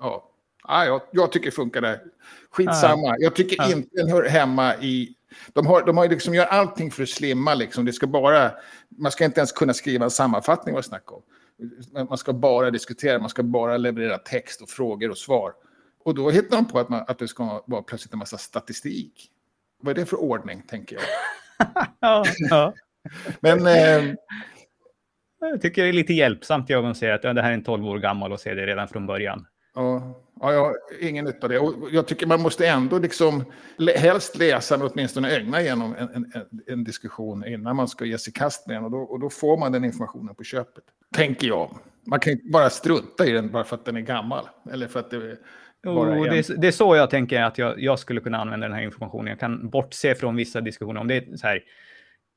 [0.00, 0.30] Ja,
[0.68, 2.00] ja jag, jag tycker det funkar där.
[2.50, 3.06] Skitsamma.
[3.06, 3.16] Ja.
[3.18, 3.72] Jag tycker ja.
[3.72, 5.14] inte den hör hemma i...
[5.52, 7.54] De har, de har liksom gör allting för att slimma.
[7.54, 7.84] Liksom.
[7.84, 8.52] Det ska bara,
[8.88, 11.22] man ska inte ens kunna skriva en sammanfattning vad snackar om.
[12.08, 15.52] Man ska bara diskutera, man ska bara leverera text och frågor och svar.
[16.04, 19.30] Och då hittar de på att, man, att det ska vara plötsligt en massa statistik.
[19.82, 21.04] Vad är det för ordning, tänker jag.
[22.00, 22.74] ja, ja.
[23.40, 23.66] Men...
[23.66, 24.14] Eh,
[25.40, 27.64] jag tycker det är lite hjälpsamt jag att säga att ja, det här är en
[27.64, 29.46] 12 år gammal och se det redan från början.
[29.74, 31.58] Ja, ja, jag har ingen nytta av det.
[31.58, 33.44] Och jag tycker man måste ändå liksom
[33.96, 36.32] helst läsa eller åtminstone ägna igenom en, en,
[36.66, 38.84] en, diskussion innan man ska ge sig kast med den.
[38.84, 40.84] Och då, och då får man den informationen på köpet.
[41.14, 41.78] Tänker jag.
[42.06, 44.44] Man kan inte bara strunta i den bara för att den är gammal.
[44.72, 45.36] Eller för att det
[45.86, 48.82] Oh, det, det, är så jag tänker att jag, jag, skulle kunna använda den här
[48.82, 49.26] informationen.
[49.26, 51.00] Jag kan bortse från vissa diskussioner.
[51.00, 51.62] Om det är så här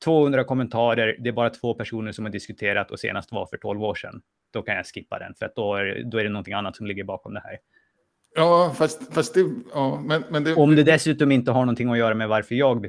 [0.04, 3.82] 200 kommentarer, det är bara två personer som har diskuterat och senast var för 12
[3.82, 4.22] år sedan.
[4.52, 6.86] Då kan jag skippa den, för att då är, då är det någonting annat som
[6.86, 7.58] ligger bakom det här.
[8.36, 10.54] Ja, fast, fast det, ja, men, men det...
[10.54, 12.80] Om det dessutom inte har någonting att göra med varför jag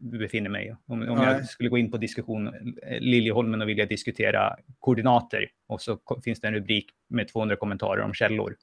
[0.00, 0.76] befinner mig.
[0.86, 5.82] Om, om jag skulle gå in på diskussion eh, Liljeholmen och vilja diskutera koordinater och
[5.82, 8.56] så finns det en rubrik med 200 kommentarer om källor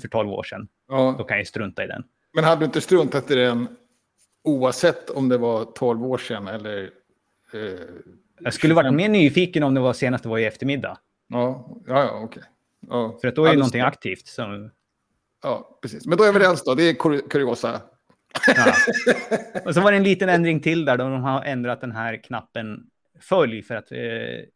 [0.00, 0.68] för 12 år sedan.
[0.88, 1.14] Ja.
[1.18, 2.04] Då kan jag strunta i den.
[2.34, 3.68] Men hade du inte struntat i den
[4.44, 6.90] oavsett om det var 12 år sedan eller...
[7.54, 7.60] Eh,
[8.40, 10.98] jag skulle varit mer nyfiken om det var senast det var i eftermiddag.
[11.28, 12.24] Ja, ja, ja okej.
[12.24, 12.42] Okay.
[12.88, 13.18] Ja.
[13.20, 14.26] För att då är det någonting aktivt.
[14.26, 14.70] Som...
[15.42, 16.06] Ja, precis.
[16.06, 16.74] Men då är vi överens då.
[16.74, 16.94] Det är
[17.28, 17.80] kuriosa.
[18.56, 18.74] Ja.
[19.64, 20.96] Och så var det en liten ändring till där.
[20.96, 22.86] Då de har ändrat den här knappen
[23.20, 23.98] följ för att, eh,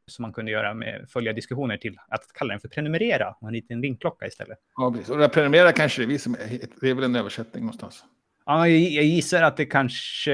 [0.06, 3.54] som man kunde göra med följa diskussioner till att kalla den för prenumerera och en
[3.54, 4.58] liten ringklocka istället.
[4.76, 5.08] Ja, precis.
[5.10, 6.36] Och det prenumerera kanske det är vi som,
[6.80, 8.04] det är väl en översättning någonstans.
[8.46, 10.32] Ja, jag gissar att det kanske,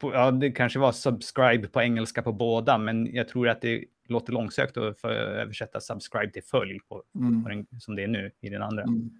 [0.00, 4.32] ja, det kanske var subscribe på engelska på båda, men jag tror att det låter
[4.32, 7.42] långsökt att översätta subscribe till följ på, mm.
[7.42, 8.82] på den, som det är nu i den andra.
[8.82, 9.10] Mm.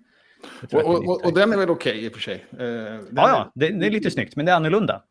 [0.72, 2.44] Och, och, och, och, den är väl okej okay, i och för sig?
[2.58, 5.02] Eh, ja, ja, det, det, är lite snyggt, men det är annorlunda.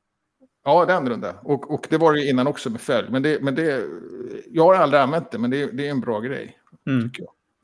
[0.64, 1.36] Ja, det är annorlunda.
[1.42, 3.08] Och, och det var det innan också med följ.
[3.10, 3.84] Men, det, men det,
[4.52, 6.58] jag har aldrig använt det, men det, det är en bra grej.
[6.88, 7.12] Mm.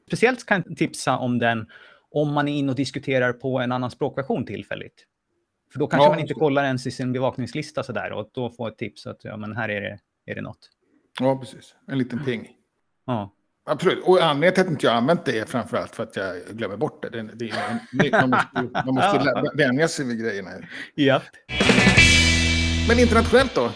[0.08, 1.68] Speciellt kan jag tipsa om den
[2.12, 5.06] om man är inne och diskuterar på en annan språkversion tillfälligt.
[5.78, 6.40] För då kanske ja, man inte så.
[6.40, 9.70] kollar ens i sin bevakningslista sådär och då får ett tips att ja, men här
[9.70, 10.70] är det, är det något.
[11.20, 11.76] Ja, precis.
[11.88, 12.50] En liten ping.
[13.06, 13.34] Ja.
[13.66, 14.04] Absolut.
[14.04, 17.02] Och anledningen till att inte jag använt det är framförallt för att jag glömmer bort
[17.02, 17.10] det.
[17.10, 17.50] det,
[17.92, 20.50] det man måste, man måste vänja sig vid grejerna.
[20.96, 21.22] Ja.
[22.88, 23.72] Men internationellt då?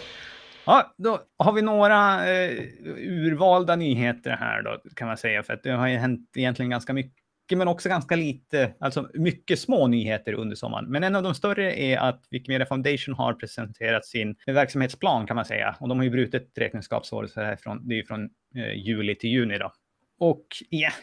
[0.65, 2.51] Ja, då har vi några eh,
[2.97, 5.43] urvalda nyheter här då, kan man säga.
[5.43, 7.20] För att det har ju hänt egentligen ganska mycket,
[7.55, 10.85] men också ganska lite, alltså mycket små nyheter under sommaren.
[10.91, 15.45] Men en av de större är att Wikimedia Foundation har presenterat sin verksamhetsplan, kan man
[15.45, 15.75] säga.
[15.79, 19.15] Och de har ju brutit räkenskapsåret, så här från, det är ju från eh, juli
[19.15, 19.71] till juni då.
[20.19, 20.93] Och yeah,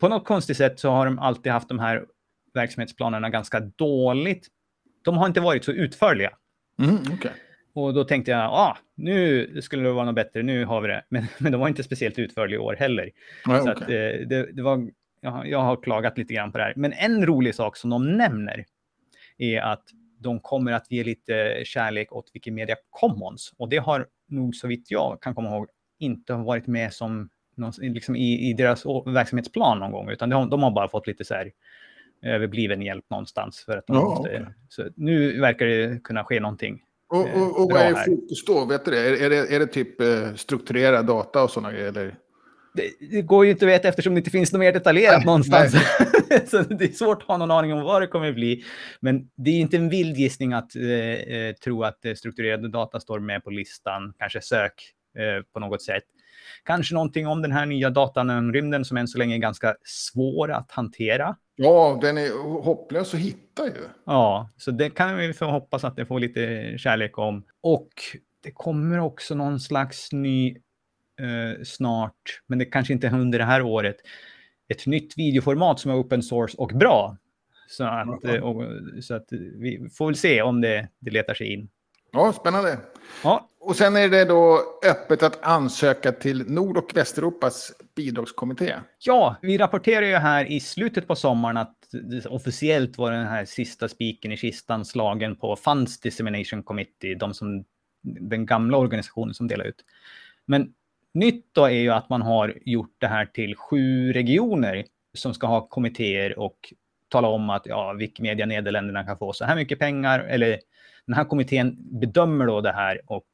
[0.00, 2.04] på något konstigt sätt så har de alltid haft de här
[2.54, 4.46] verksamhetsplanerna ganska dåligt.
[5.04, 6.30] De har inte varit så utförliga.
[6.78, 7.32] Mm, okay.
[7.74, 11.04] Och då tänkte jag, ah, nu skulle det vara något bättre, nu har vi det.
[11.08, 13.10] Men, men de var inte speciellt utförliga i år heller.
[13.46, 13.72] Nej, så okay.
[13.72, 16.72] att, eh, det, det, var, jag, jag har klagat lite grann på det här.
[16.76, 18.64] Men en rolig sak som de nämner
[19.38, 19.84] är att
[20.18, 23.54] de kommer att ge lite kärlek åt Wikimedia Commons.
[23.56, 27.28] Och det har nog så vitt jag kan komma ihåg inte varit med som
[27.80, 31.34] liksom i, i deras verksamhetsplan någon gång, utan de, de har bara fått lite så
[31.34, 31.52] här
[32.22, 33.64] överbliven hjälp någonstans.
[33.64, 34.44] För att de ja, måste, okay.
[34.68, 36.82] så nu verkar det kunna ske någonting.
[37.08, 38.64] Och, och, och vad är fokus då?
[38.64, 39.08] Vet du det?
[39.08, 42.16] Är, är, det, är det typ eh, strukturerad data och sådana grejer?
[42.72, 45.74] Det, går ju inte att veta eftersom det inte finns något mer detaljerat nej, någonstans.
[45.74, 46.46] Nej.
[46.46, 48.64] så det är svårt att ha någon aning om vad det kommer bli.
[49.00, 53.00] Men det är inte en vild gissning att eh, eh tro att eh, strukturerade data
[53.00, 54.14] står med på listan.
[54.18, 54.72] Kanske sök
[55.18, 56.04] eh, på något sätt.
[56.64, 60.52] Kanske någonting om den här nya datan rymden som än så länge är ganska svår
[60.52, 61.36] att hantera.
[61.56, 63.72] Ja, den är hopplös att hitta ju.
[64.06, 67.44] Ja, så det kan vi hoppas att det får lite kärlek om.
[67.60, 67.90] Och
[68.42, 70.56] det kommer också någon slags ny
[71.20, 73.96] eh, snart, men det kanske inte under det här året,
[74.68, 77.16] ett nytt videoformat som är open source och bra.
[77.68, 78.64] Så att, eh, och,
[79.02, 81.68] så att vi får väl se om det, det letar sig in.
[82.12, 82.78] Ja, spännande.
[83.24, 83.50] Ja.
[83.60, 88.74] Och sen är det då öppet att ansöka till Nord och Västeuropas bidragskommitté.
[88.98, 91.76] Ja, vi rapporterar ju här i slutet på sommaren att
[92.28, 97.64] officiellt var den här sista spiken i kistan slagen på Funds Dissemination Committee, de som,
[98.02, 99.84] den gamla organisationen som delar ut.
[100.46, 100.72] Men
[101.14, 105.46] nytt då är ju att man har gjort det här till sju regioner som ska
[105.46, 106.72] ha kommittéer och
[107.08, 110.58] tala om att ja, Wikimedia Nederländerna kan få så här mycket pengar eller
[111.06, 113.26] den här kommittén bedömer då det här och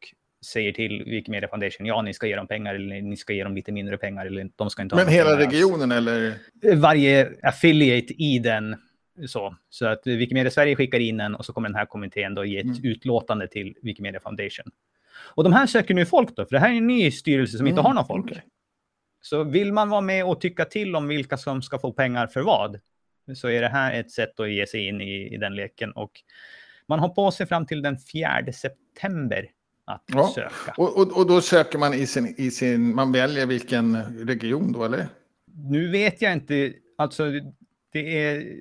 [0.47, 3.55] säger till Wikimedia Foundation, ja, ni ska ge dem pengar eller ni ska ge dem
[3.55, 6.09] lite mindre pengar eller de ska inte Men hela regionen alls.
[6.09, 6.35] eller?
[6.77, 8.77] Varje affiliate i den
[9.27, 9.57] så.
[9.71, 12.59] Så att Wikimedia Sverige skickar in en och så kommer den här kommittén då ge
[12.59, 12.85] ett mm.
[12.85, 14.65] utlåtande till Wikimedia Foundation.
[15.18, 17.66] Och de här söker nu folk då, för det här är en ny styrelse som
[17.66, 17.70] mm.
[17.70, 18.24] inte har någon folk.
[18.24, 18.40] Okay.
[19.20, 22.40] Så vill man vara med och tycka till om vilka som ska få pengar för
[22.40, 22.81] vad,
[23.35, 25.92] så är det här ett sätt att ge sig in i, i den leken.
[25.92, 26.11] Och
[26.87, 29.50] man har på sig fram till den 4 september
[29.85, 30.33] att ja.
[30.35, 30.74] söka.
[30.76, 34.85] Och, och, och, då söker man i sin, i sin, man väljer vilken region då
[34.85, 35.09] eller?
[35.55, 37.24] Nu vet jag inte, alltså
[37.92, 38.57] det är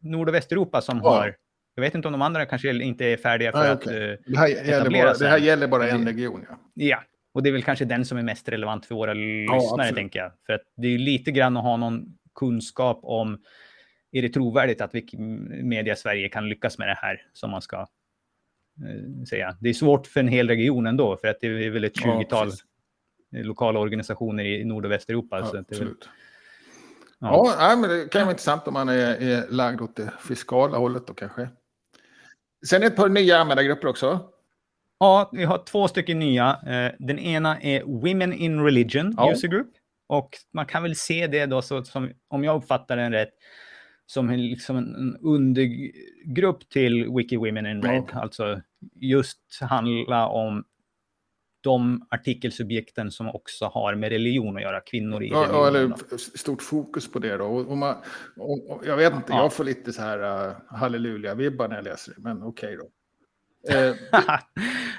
[0.00, 1.10] Nord och Västeuropa som ja.
[1.10, 1.36] har,
[1.74, 4.16] jag vet inte om de andra kanske inte är färdiga för Nej, att okay.
[4.26, 5.24] det här bara, sig.
[5.24, 6.58] Det här gäller bara en region ja.
[6.74, 7.02] Ja,
[7.32, 10.18] och det är väl kanske den som är mest relevant för våra lyssnare ja, tänker
[10.18, 10.32] jag.
[10.46, 12.04] För att det är lite grann att ha någon
[12.34, 13.38] kunskap om
[14.12, 19.24] är det trovärdigt att Wikimedia Sverige kan lyckas med det här som man ska eh,
[19.28, 19.56] säga.
[19.60, 22.48] Det är svårt för en hel region ändå, för att det är väl ett 20-tal
[23.30, 25.38] ja, lokala organisationer i Nord och Västeuropa.
[25.38, 25.94] Ja, så det väl...
[27.18, 30.78] Ja, ja men det kan vara intressant om man är, är lagd åt det fiskala
[30.78, 31.48] hållet då kanske.
[32.66, 34.20] Sen ett par nya användargrupper också.
[34.98, 36.60] Ja, vi har två stycken nya.
[36.66, 39.32] Eh, den ena är Women in Religion Ja.
[39.32, 39.70] User Group.
[40.06, 43.30] Och man kan väl se det då, så, som, om jag uppfattar den rätt,
[44.06, 48.02] som en, liksom en undergrupp till Wiki Women in Red.
[48.12, 48.20] Ja.
[48.20, 48.60] Alltså
[48.94, 50.64] just handla om
[51.60, 55.56] de artikelsubjekten som också har med religion att göra, kvinnor i Ja, religion.
[55.56, 57.44] ja, eller stort fokus på det då.
[57.44, 57.96] Och, man,
[58.36, 59.38] och, och, jag vet inte, Ja.
[59.42, 62.88] jag får lite så här uh, halleluja-vibbar när jag läser det, men okej då.
[63.72, 63.94] Eh,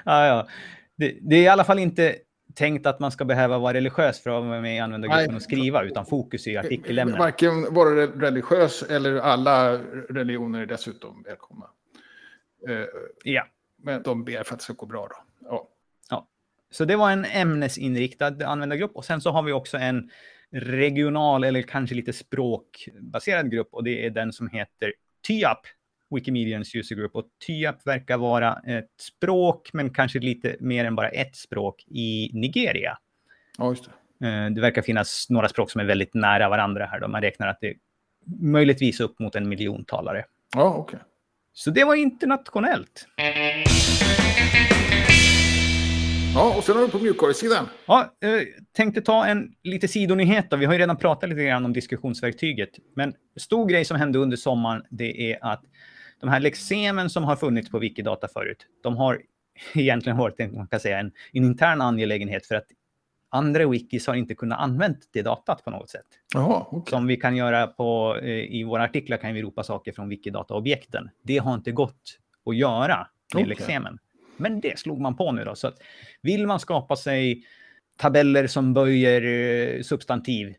[0.04, 0.48] ja, ja.
[0.96, 2.16] Det, det är i alla fall inte
[2.54, 5.82] tänkt att man ska behöva vara religiös för att vara med i användargruppen och skriva,
[5.84, 7.18] utan fokus i artikelämnen.
[7.18, 11.66] Varken vara religiös eller alla religioner är dessutom välkomna.
[12.68, 12.84] Eh,
[13.24, 13.46] Ja.
[13.82, 15.16] men de ber för att det ska gå bra då.
[16.72, 20.10] Så det var en ämnesinriktad användargrupp och sen så har vi också en
[20.52, 24.92] regional eller kanske lite språkbaserad grupp och det är den som heter
[25.26, 25.58] TYAP,
[26.14, 27.16] Wikimedians User Group.
[27.16, 32.30] Och TYAP verkar vara ett språk, men kanske lite mer än bara ett språk i
[32.32, 32.98] Nigeria.
[33.58, 33.84] ja, just
[34.20, 34.28] det.
[34.28, 37.00] Eh, Det verkar finnas några språk som är väldigt nära varandra här.
[37.00, 37.08] Då.
[37.08, 37.74] Man räknar att det är
[38.40, 40.24] möjligtvis upp mot en miljon talare.
[40.54, 40.98] Ja, okej.
[41.52, 43.06] Så det var internationellt.
[46.34, 47.68] Ja, och sen har vi på mjukvarusidan.
[47.86, 48.30] Ja, eh,
[48.72, 50.56] tänkte ta en lite sidonyhet då.
[50.56, 52.70] Vi har ju redan pratat lite grann om diskussionsverktyget.
[52.96, 55.62] Men stor grej som hände under sommaren, det är att
[56.20, 59.20] de här lexemen som har funnits på Wikidata förut, de har
[59.74, 62.66] egentligen varit en, man kan säga, en, en intern angelägenhet för att
[63.30, 66.06] andra wikis har inte kunnat använt det datat på något sätt.
[66.34, 66.90] Jaha, okej.
[66.90, 71.10] Som vi kan göra på, eh, i våra artiklar kan vi ropa saker från Wikidata-objekten.
[71.22, 73.46] Det har inte gått att göra med Okej.
[73.46, 73.98] lexemen.
[74.36, 75.54] Men det slog man på nu då.
[75.54, 75.78] Så att
[76.22, 77.44] vill man skapa sig
[77.96, 79.22] tabeller som böjer
[79.76, 80.54] eh, substantiv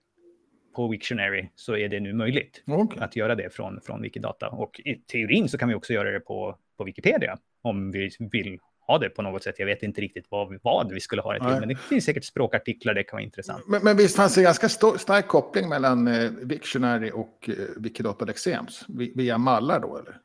[0.76, 3.00] på Wiktionary så är det nu möjligt Okej.
[3.02, 4.50] att göra det från, från Wikidata.
[4.50, 8.60] Och i teorin så kan vi också göra det på, på Wikipedia om vi vill
[8.88, 9.56] ha det på något sätt.
[9.60, 11.60] Jag vet inte riktigt vad, vi- vad vi skulle ha det till, Nej.
[11.60, 13.64] men det finns säkert språkartiklar, det kan vara intressant.
[13.68, 18.26] Men, men visst fanns det en ganska stark koppling mellan eh, Wiktionary och eh, Wikidata
[18.26, 18.86] Lexems?
[18.88, 20.18] Vi- Via mallar då, eller?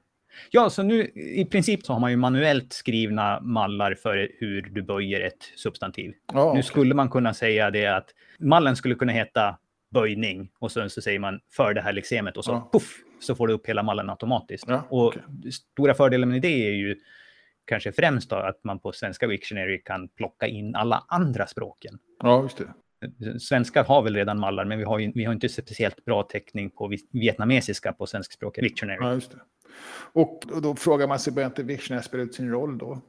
[0.51, 4.83] Ja, så nu i princip så har man ju manuellt skrivna mallar för hur du
[4.83, 6.13] böjer ett substantiv.
[6.33, 6.63] Ja, Nu okej.
[6.63, 9.59] skulle man kunna säga det att mallen skulle kunna heta
[9.91, 12.69] böjning och sen så säger man för det här lexemet och så Ja.
[12.73, 14.65] puff så får du upp hela mallen automatiskt.
[14.69, 15.23] Ja, och okej.
[15.53, 16.97] stora fördelen med det är ju
[17.65, 21.99] kanske främst då att man på svenska Wiktionary kan plocka in alla andra språken.
[22.23, 22.65] Ja, just det.
[23.41, 26.71] Svenska har väl redan mallar, men vi har, ju, vi har inte speciellt bra täckning
[26.71, 28.99] på vi- vietnamesiska på svenskspråkiga Wiktionary.
[29.01, 29.39] Ja, just det.
[30.13, 33.01] Och och då frågar man sig, börjar inte Wiktionary spela ut sin roll då?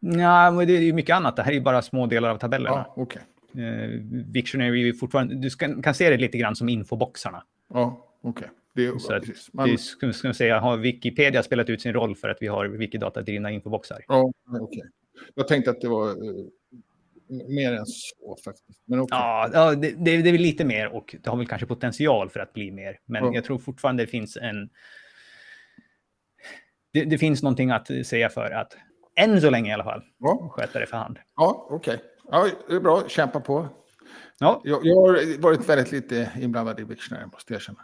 [0.00, 1.36] Ja, men det är ju mycket annat.
[1.36, 2.84] Det här är ju bara små delar av tabellerna.
[2.88, 3.22] Ja, okej.
[3.54, 3.90] Eh,
[4.32, 5.34] Wiktionary är fortfarande...
[5.34, 7.42] Du ska, kan se det lite grann som infoboxarna.
[7.74, 8.48] Ja, okej.
[8.74, 9.24] Det är Så att.
[9.52, 12.46] Man, Det ska, ska man säga, har Wikipedia spelat ut sin roll för att vi
[12.46, 14.04] har Wikidata-drivna infoboxar?
[14.08, 14.82] ja, okej.
[15.34, 16.14] Jag tänkte att det var eh,
[17.28, 18.82] mer än så faktiskt.
[18.84, 19.18] Men okej.
[19.52, 22.52] Ja, det, det, är väl lite mer och det har väl kanske potential för att
[22.52, 22.98] bli mer.
[23.04, 23.30] Men Ja.
[23.34, 24.68] jag tror fortfarande det finns en...
[26.92, 28.76] Det, det finns någonting att säga för att,
[29.16, 31.18] än så länge i alla fall, Ja, sköta det för hand.
[31.36, 31.98] ja okej.
[32.30, 33.08] Ja, det är bra.
[33.08, 33.68] Kämpa på.
[34.38, 37.80] Ja, Jag, jag har varit väldigt lite inblandad i Wiktionary, måste jag erkänna.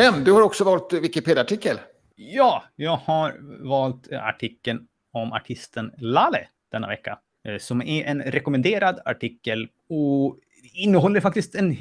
[0.00, 1.78] Men du har också valt Wikipedia-artikel.
[2.16, 3.36] Ja, jag har
[3.68, 7.18] valt eh, artikeln om artisten Lale denna vecka.
[7.48, 10.38] Eh, som är en rekommenderad artikel och
[10.74, 11.76] innehåller faktiskt en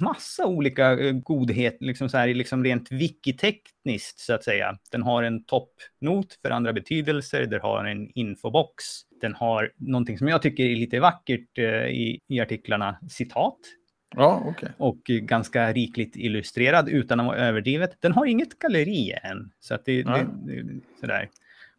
[0.00, 4.78] massa olika godheter, godhet, liksom, så här, liksom rent wikitekniskt så att säga.
[4.90, 8.84] Den har en toppnot för andra betydelser, den har en infobox,
[9.20, 13.58] den har någonting som jag tycker är lite vackert eh, i, i artiklarna, citat,
[14.16, 14.68] Ja, okej.
[14.76, 17.96] och eh, ganska rikligt illustrerad utan att vara överdrivet.
[18.00, 20.24] Den har inget galleri än, så att det, Nej.
[20.46, 21.28] det, det sådär.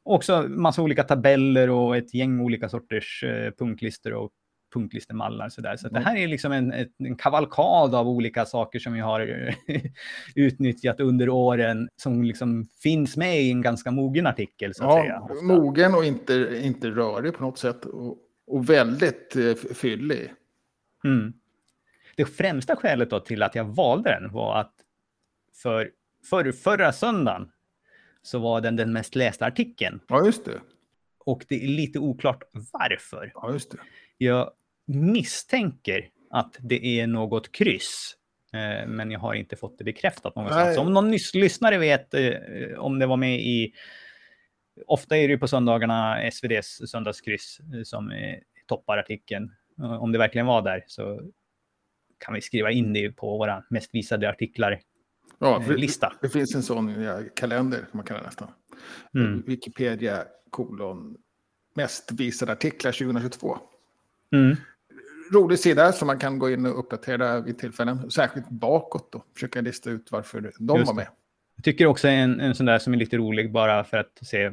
[0.04, 4.32] Också massa olika tabeller och ett gäng olika sorters eh, punktlistor och
[4.74, 5.50] punktlistemallar.
[5.50, 5.78] Sådär.
[5.78, 9.56] Så att det här är liksom en, en kavalkad av olika saker som vi har
[10.36, 14.74] utnyttjat under åren som liksom finns med i en ganska mogen artikel.
[14.74, 15.46] Så att säga, Ja, ofta.
[15.46, 17.86] mogen och inte, inte rörig på något sätt.
[17.86, 18.18] Och,
[18.48, 20.34] och väldigt eh, fyllig.
[21.04, 21.34] Mm.
[22.20, 24.74] Det främsta skälet då till att jag valde den var att
[25.62, 25.92] för,
[26.30, 27.52] för förra söndagen
[28.22, 30.00] så var den den mest lästa artikeln.
[30.08, 30.60] Ja, just det.
[31.18, 32.44] Och det är lite oklart
[32.74, 33.32] varför.
[33.36, 33.78] Ja, just det.
[34.18, 34.52] Jag
[34.86, 38.16] misstänker att det är något kryss.
[38.54, 40.66] Eh, men jag har inte fått det bekräftat någonstans.
[40.66, 40.76] Nej.
[40.76, 42.34] Så om någon lyssnare vet eh,
[42.78, 43.74] om det var med i
[44.86, 49.52] ofta är det ju på söndagarna SVDs söndagskryss eh, som eh, toppar artikeln.
[50.00, 51.32] Om det verkligen var där så
[52.20, 54.80] kan vi skriva in det på våra mest visade artiklar.
[55.40, 56.14] Ja, eh, lista.
[56.22, 58.48] Det finns en sån ja, kalender, kan man kalla det nästan.
[59.16, 59.44] Mm.
[59.48, 61.18] Wikipedia kolon
[61.76, 63.58] mest visade artiklar 2022.
[64.32, 64.56] Mm.
[65.34, 68.12] Rolig sida som man kan gå in och uppdatera vid tillfällen.
[68.12, 69.24] Särskilt bakåt då.
[69.34, 70.94] Försöka lista ut varför de Just var det.
[70.94, 71.08] med.
[71.56, 74.52] Jag tycker också en, en sån där som är lite rolig bara för att se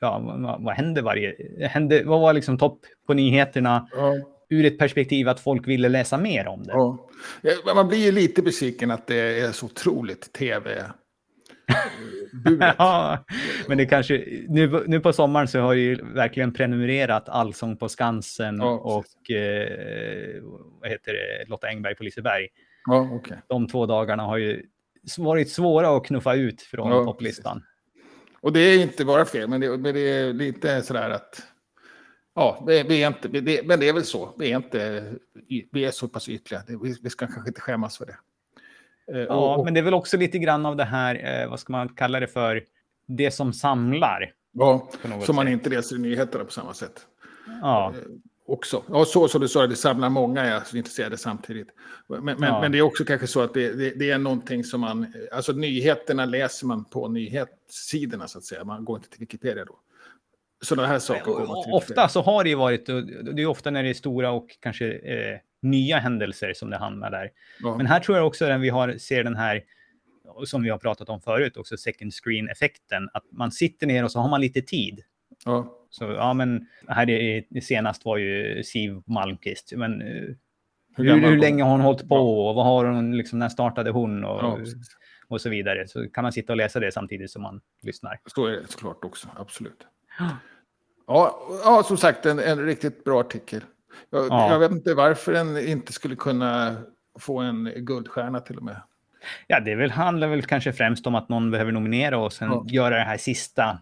[0.00, 1.34] ja, vad, vad händer varje...
[1.68, 4.14] Hände, vad var liksom topp på nyheterna Ja,
[4.50, 6.72] ur ett perspektiv att folk ville läsa mer om det?
[6.72, 7.74] ja.
[7.74, 10.84] Man blir ju lite besviken att det är så otroligt tv.
[12.78, 13.24] Ja,
[13.68, 14.24] men det kanske...
[14.48, 19.30] Nu, nu på sommaren så har jag ju verkligen prenumererat Allsång på Skansen Ja, och
[19.30, 20.42] eh,
[20.80, 22.48] vad heter det, Lotta Engberg på Liseberg.
[22.86, 23.36] Ja, okej.
[23.48, 24.62] De två dagarna har ju
[25.18, 27.62] varit svåra att knuffa ut från Ja, topplistan.
[28.40, 31.42] Och det är inte bara fel, men det, men det är lite sådär att...
[32.34, 34.34] Ja, vi, vi är inte, det, men det är väl så.
[34.38, 35.12] Vi är, inte,
[35.72, 36.62] vi är så pass ytliga.
[36.68, 38.16] Vi, vi ska kanske inte skämmas för det.
[39.12, 41.50] Eh, Ja, och, och, men det är väl också lite grann av det här, eh,
[41.50, 42.64] vad ska man kalla det för,
[43.06, 44.32] det som samlar.
[44.52, 44.88] ja,
[45.24, 47.06] som man inte läser i nyheterna på samma sätt.
[47.62, 47.94] Ja,
[48.46, 48.82] Också.
[48.88, 51.68] Ja, så som du sa, det samlar många är alltså intresserade samtidigt.
[52.06, 52.60] Men, men, Ja.
[52.60, 55.14] men det är också kanske så att det, det, det är någonting som man...
[55.32, 58.64] Alltså nyheterna läser man på nyhetssidorna så att säga.
[58.64, 59.78] Man går inte till Wikipedia då.
[60.62, 62.86] Sådana här saker Och- ofta så har det ju varit,
[63.34, 67.10] det är ofta när det är stora och kanske eh, nya händelser som det hamnar
[67.10, 67.30] där.
[67.62, 67.76] Ja.
[67.76, 69.62] Men här tror jag också att vi har, ser den här,
[70.44, 73.08] som vi har pratat om förut, också second screen-effekten.
[73.12, 75.00] Att man sitter ner och så har man lite tid.
[75.44, 75.76] ja.
[75.92, 79.72] Så ja, men här är, senast var ju Siv Malmqvist.
[79.76, 80.08] Men eh,
[80.96, 82.20] Hur hur, länge har hon hållit på Ja.
[82.48, 84.58] och vad har hon, liksom, när startade hon och, Ja,
[85.28, 85.88] och så vidare.
[85.88, 88.20] Så kan man sitta och läsa det samtidigt som man lyssnar.
[88.26, 89.86] Så är det såklart också, absolut.
[91.06, 93.60] Ja, ja som sagt, en, en riktigt bra artikel.
[94.10, 94.50] Jag, Ja.
[94.52, 96.76] jag vet inte varför den inte skulle kunna
[97.18, 98.82] få en guldstjärna till och med.
[99.46, 102.64] Ja, det väl, handlar väl kanske främst om att någon behöver nominera och sen Ja.
[102.68, 103.78] göra det här sista,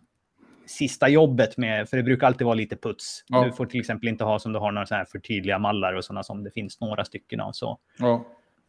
[0.67, 3.25] sista jobbet med, för det brukar alltid vara lite puts.
[3.27, 3.45] Ja.
[3.45, 5.95] Du får till exempel inte ha som du har några så här för tydliga mallar
[5.95, 7.53] och sådana som det finns några stycken av.
[7.53, 8.25] Så, Ja,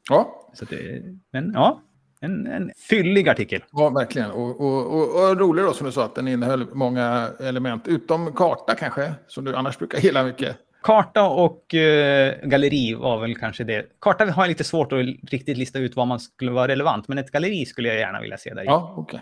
[0.10, 1.01] ja, så det,
[1.32, 1.82] men ja,
[2.22, 3.63] en, en fyllig artikel.
[3.72, 4.32] ja verkligen.
[4.32, 7.88] Och, och, och, och rolig då som du sa att den innehöll många element.
[7.88, 10.57] Utom karta kanske, som du annars brukar gilla mycket.
[10.84, 13.86] Karta och eh, galleri var väl kanske det.
[14.01, 14.99] Karta har jag lite svårt att
[15.32, 18.38] riktigt lista ut vad man skulle vara relevant, men ett galleri skulle jag gärna vilja
[18.38, 18.63] se där.
[18.63, 19.22] Ja, okej.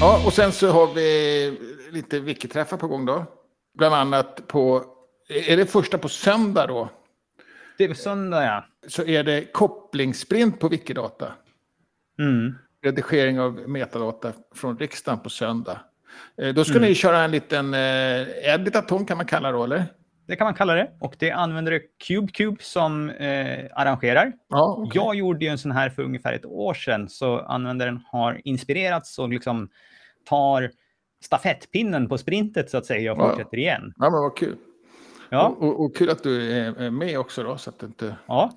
[0.00, 1.58] Ja, och sen så har vi
[1.92, 3.24] lite wiki-träffar på gång då.
[3.78, 4.84] Bland annat på,
[5.48, 6.88] är det första på söndag då?
[7.82, 8.64] Det är söndag, ja.
[8.88, 11.32] Så är det kopplingssprint på Wikidata.
[12.18, 12.54] Mm.
[12.84, 15.80] redigering av metadata från riksdagen på söndag.
[16.42, 16.88] Eh, Då ska Mm.
[16.88, 18.20] ni köra en liten eh,
[18.54, 19.84] editaton kan man kalla det eller?
[20.26, 20.90] Det kan man kalla det.
[21.00, 24.32] Och det använder CubeCube som eh, arrangerar.
[24.48, 24.90] Ja, okej.
[25.04, 29.18] Jag gjorde ju en sån här för ungefär ett år sedan, så användaren har inspirerats
[29.18, 29.68] och liksom
[30.28, 30.70] tar
[31.24, 33.28] stafettpinnen på sprintet så att säga och Ja.
[33.30, 33.92] fortsätter igen.
[33.96, 34.56] ja, men vad kul.
[35.32, 38.52] Ja, Och, och, kul att du är med också då, så att det inte ja.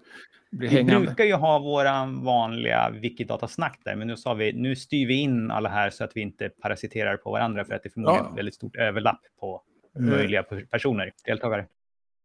[0.52, 1.06] blir Vi hängande.
[1.08, 5.52] brukar ju ha våra vanliga Wikidata-snack där, men nu sa vi nu styr vi in
[5.52, 8.36] alla här så att vi inte parasiterar på varandra för att det är förmodligen Ja.
[8.36, 9.62] väldigt stort överlapp på
[10.00, 10.10] Mm.
[10.10, 11.66] möjliga personer, deltagare.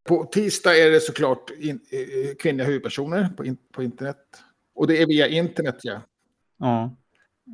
[0.09, 4.17] På tisdag är det såklart in, eh, kvinnliga huvudpersoner på, in, på internet.
[4.75, 6.01] Och det är via internet, ja.
[6.59, 6.97] Ja,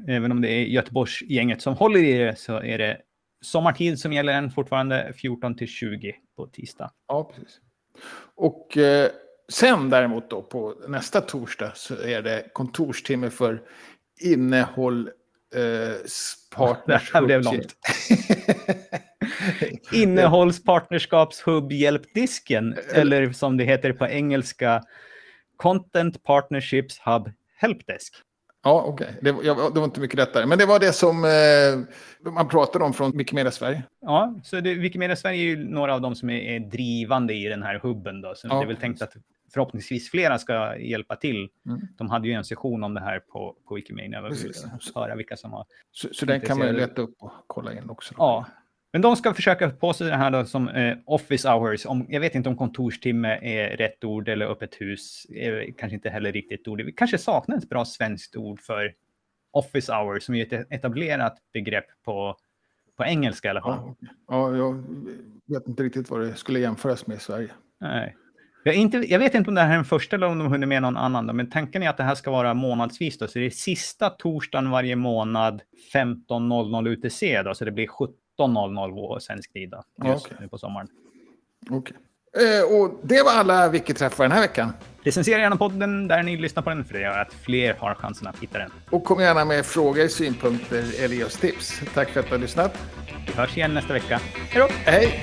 [0.08, 2.98] även om det är Göteborgsgänget som håller i det så är det
[3.40, 6.90] sommartid som gäller än fortfarande 14 till 20 på tisdag.
[7.08, 7.60] Ja, precis.
[8.34, 9.10] Och eh,
[9.48, 13.62] sen däremot då på nästa torsdag så är det kontorstimme för
[14.20, 15.10] innehåll
[15.54, 15.96] eh,
[16.54, 17.10] partners.
[17.12, 17.76] Det här blev långt.
[19.92, 24.82] Innehållspartnerskapshubb hjälpdisken, eller som det heter på engelska,
[25.56, 28.14] Content Partnerships Hub Helpdesk.
[28.66, 29.18] Ja, okej.
[29.22, 30.46] Det, var- jag- det var inte mycket lättare.
[30.46, 33.82] Men det var det som eh, man pratade om från Wikimedia Sverige.
[34.00, 37.44] Ja, så det, Wikimedia Sverige är ju några av dem som är, är drivande i
[37.48, 38.20] den här hubben.
[38.20, 39.12] Då, så Ja, det är väl tänkt att
[39.54, 41.48] förhoppningsvis flera ska hjälpa till.
[41.66, 41.80] Mm.
[41.98, 44.22] De hade ju en session om det här på, på Wikimedia.
[44.22, 44.66] Precis.
[44.94, 47.90] höra vilka som har Så, så den kan man ju leta upp och kolla in
[47.90, 48.14] också.
[48.14, 48.22] då.
[48.22, 48.46] Ja,
[48.96, 51.86] men de ska försöka på sig det här då som eh, office hours.
[51.86, 55.26] Om, jag vet inte om kontorstimme är rätt ord eller öppet hus.
[55.30, 56.80] Är kanske inte heller riktigt ord.
[56.80, 58.94] Vi kanske saknar ett bra svenskt ord för
[59.52, 62.36] office hours som är ett etablerat begrepp på,
[62.96, 63.94] på engelska i alla fall.
[64.28, 67.48] Ja, ja, jag vet inte riktigt vad det skulle jämföras med i Sverige.
[67.80, 68.16] Nej.
[68.64, 70.68] Jag, inte, jag vet inte om det här är den första eller om de hunnit
[70.68, 71.26] med någon annan.
[71.26, 73.18] Då, men tanken är att det här ska vara månadsvis.
[73.18, 75.62] Då, så det är sista torsdagen varje månad
[75.94, 77.42] 15.00 UTC.
[77.42, 77.86] Då, så det blir
[78.38, 79.74] 17.00 svensk tid
[80.04, 80.36] just Okej.
[80.40, 80.88] nu på sommaren.
[81.70, 81.96] Okej.
[82.36, 84.72] Eh, och det var alla Wiki-träffar den här veckan.
[85.02, 88.26] Recensera gärna podden där ni lyssnar på den för det gör att fler har chansen
[88.26, 88.70] att hitta den.
[88.90, 91.80] Och kom gärna med frågor, synpunkter eller just tips.
[91.94, 92.78] Tack för att du har lyssnat.
[93.26, 94.20] Vi hörs igen nästa vecka.
[94.50, 94.74] Hej då!
[94.90, 95.22] Hej!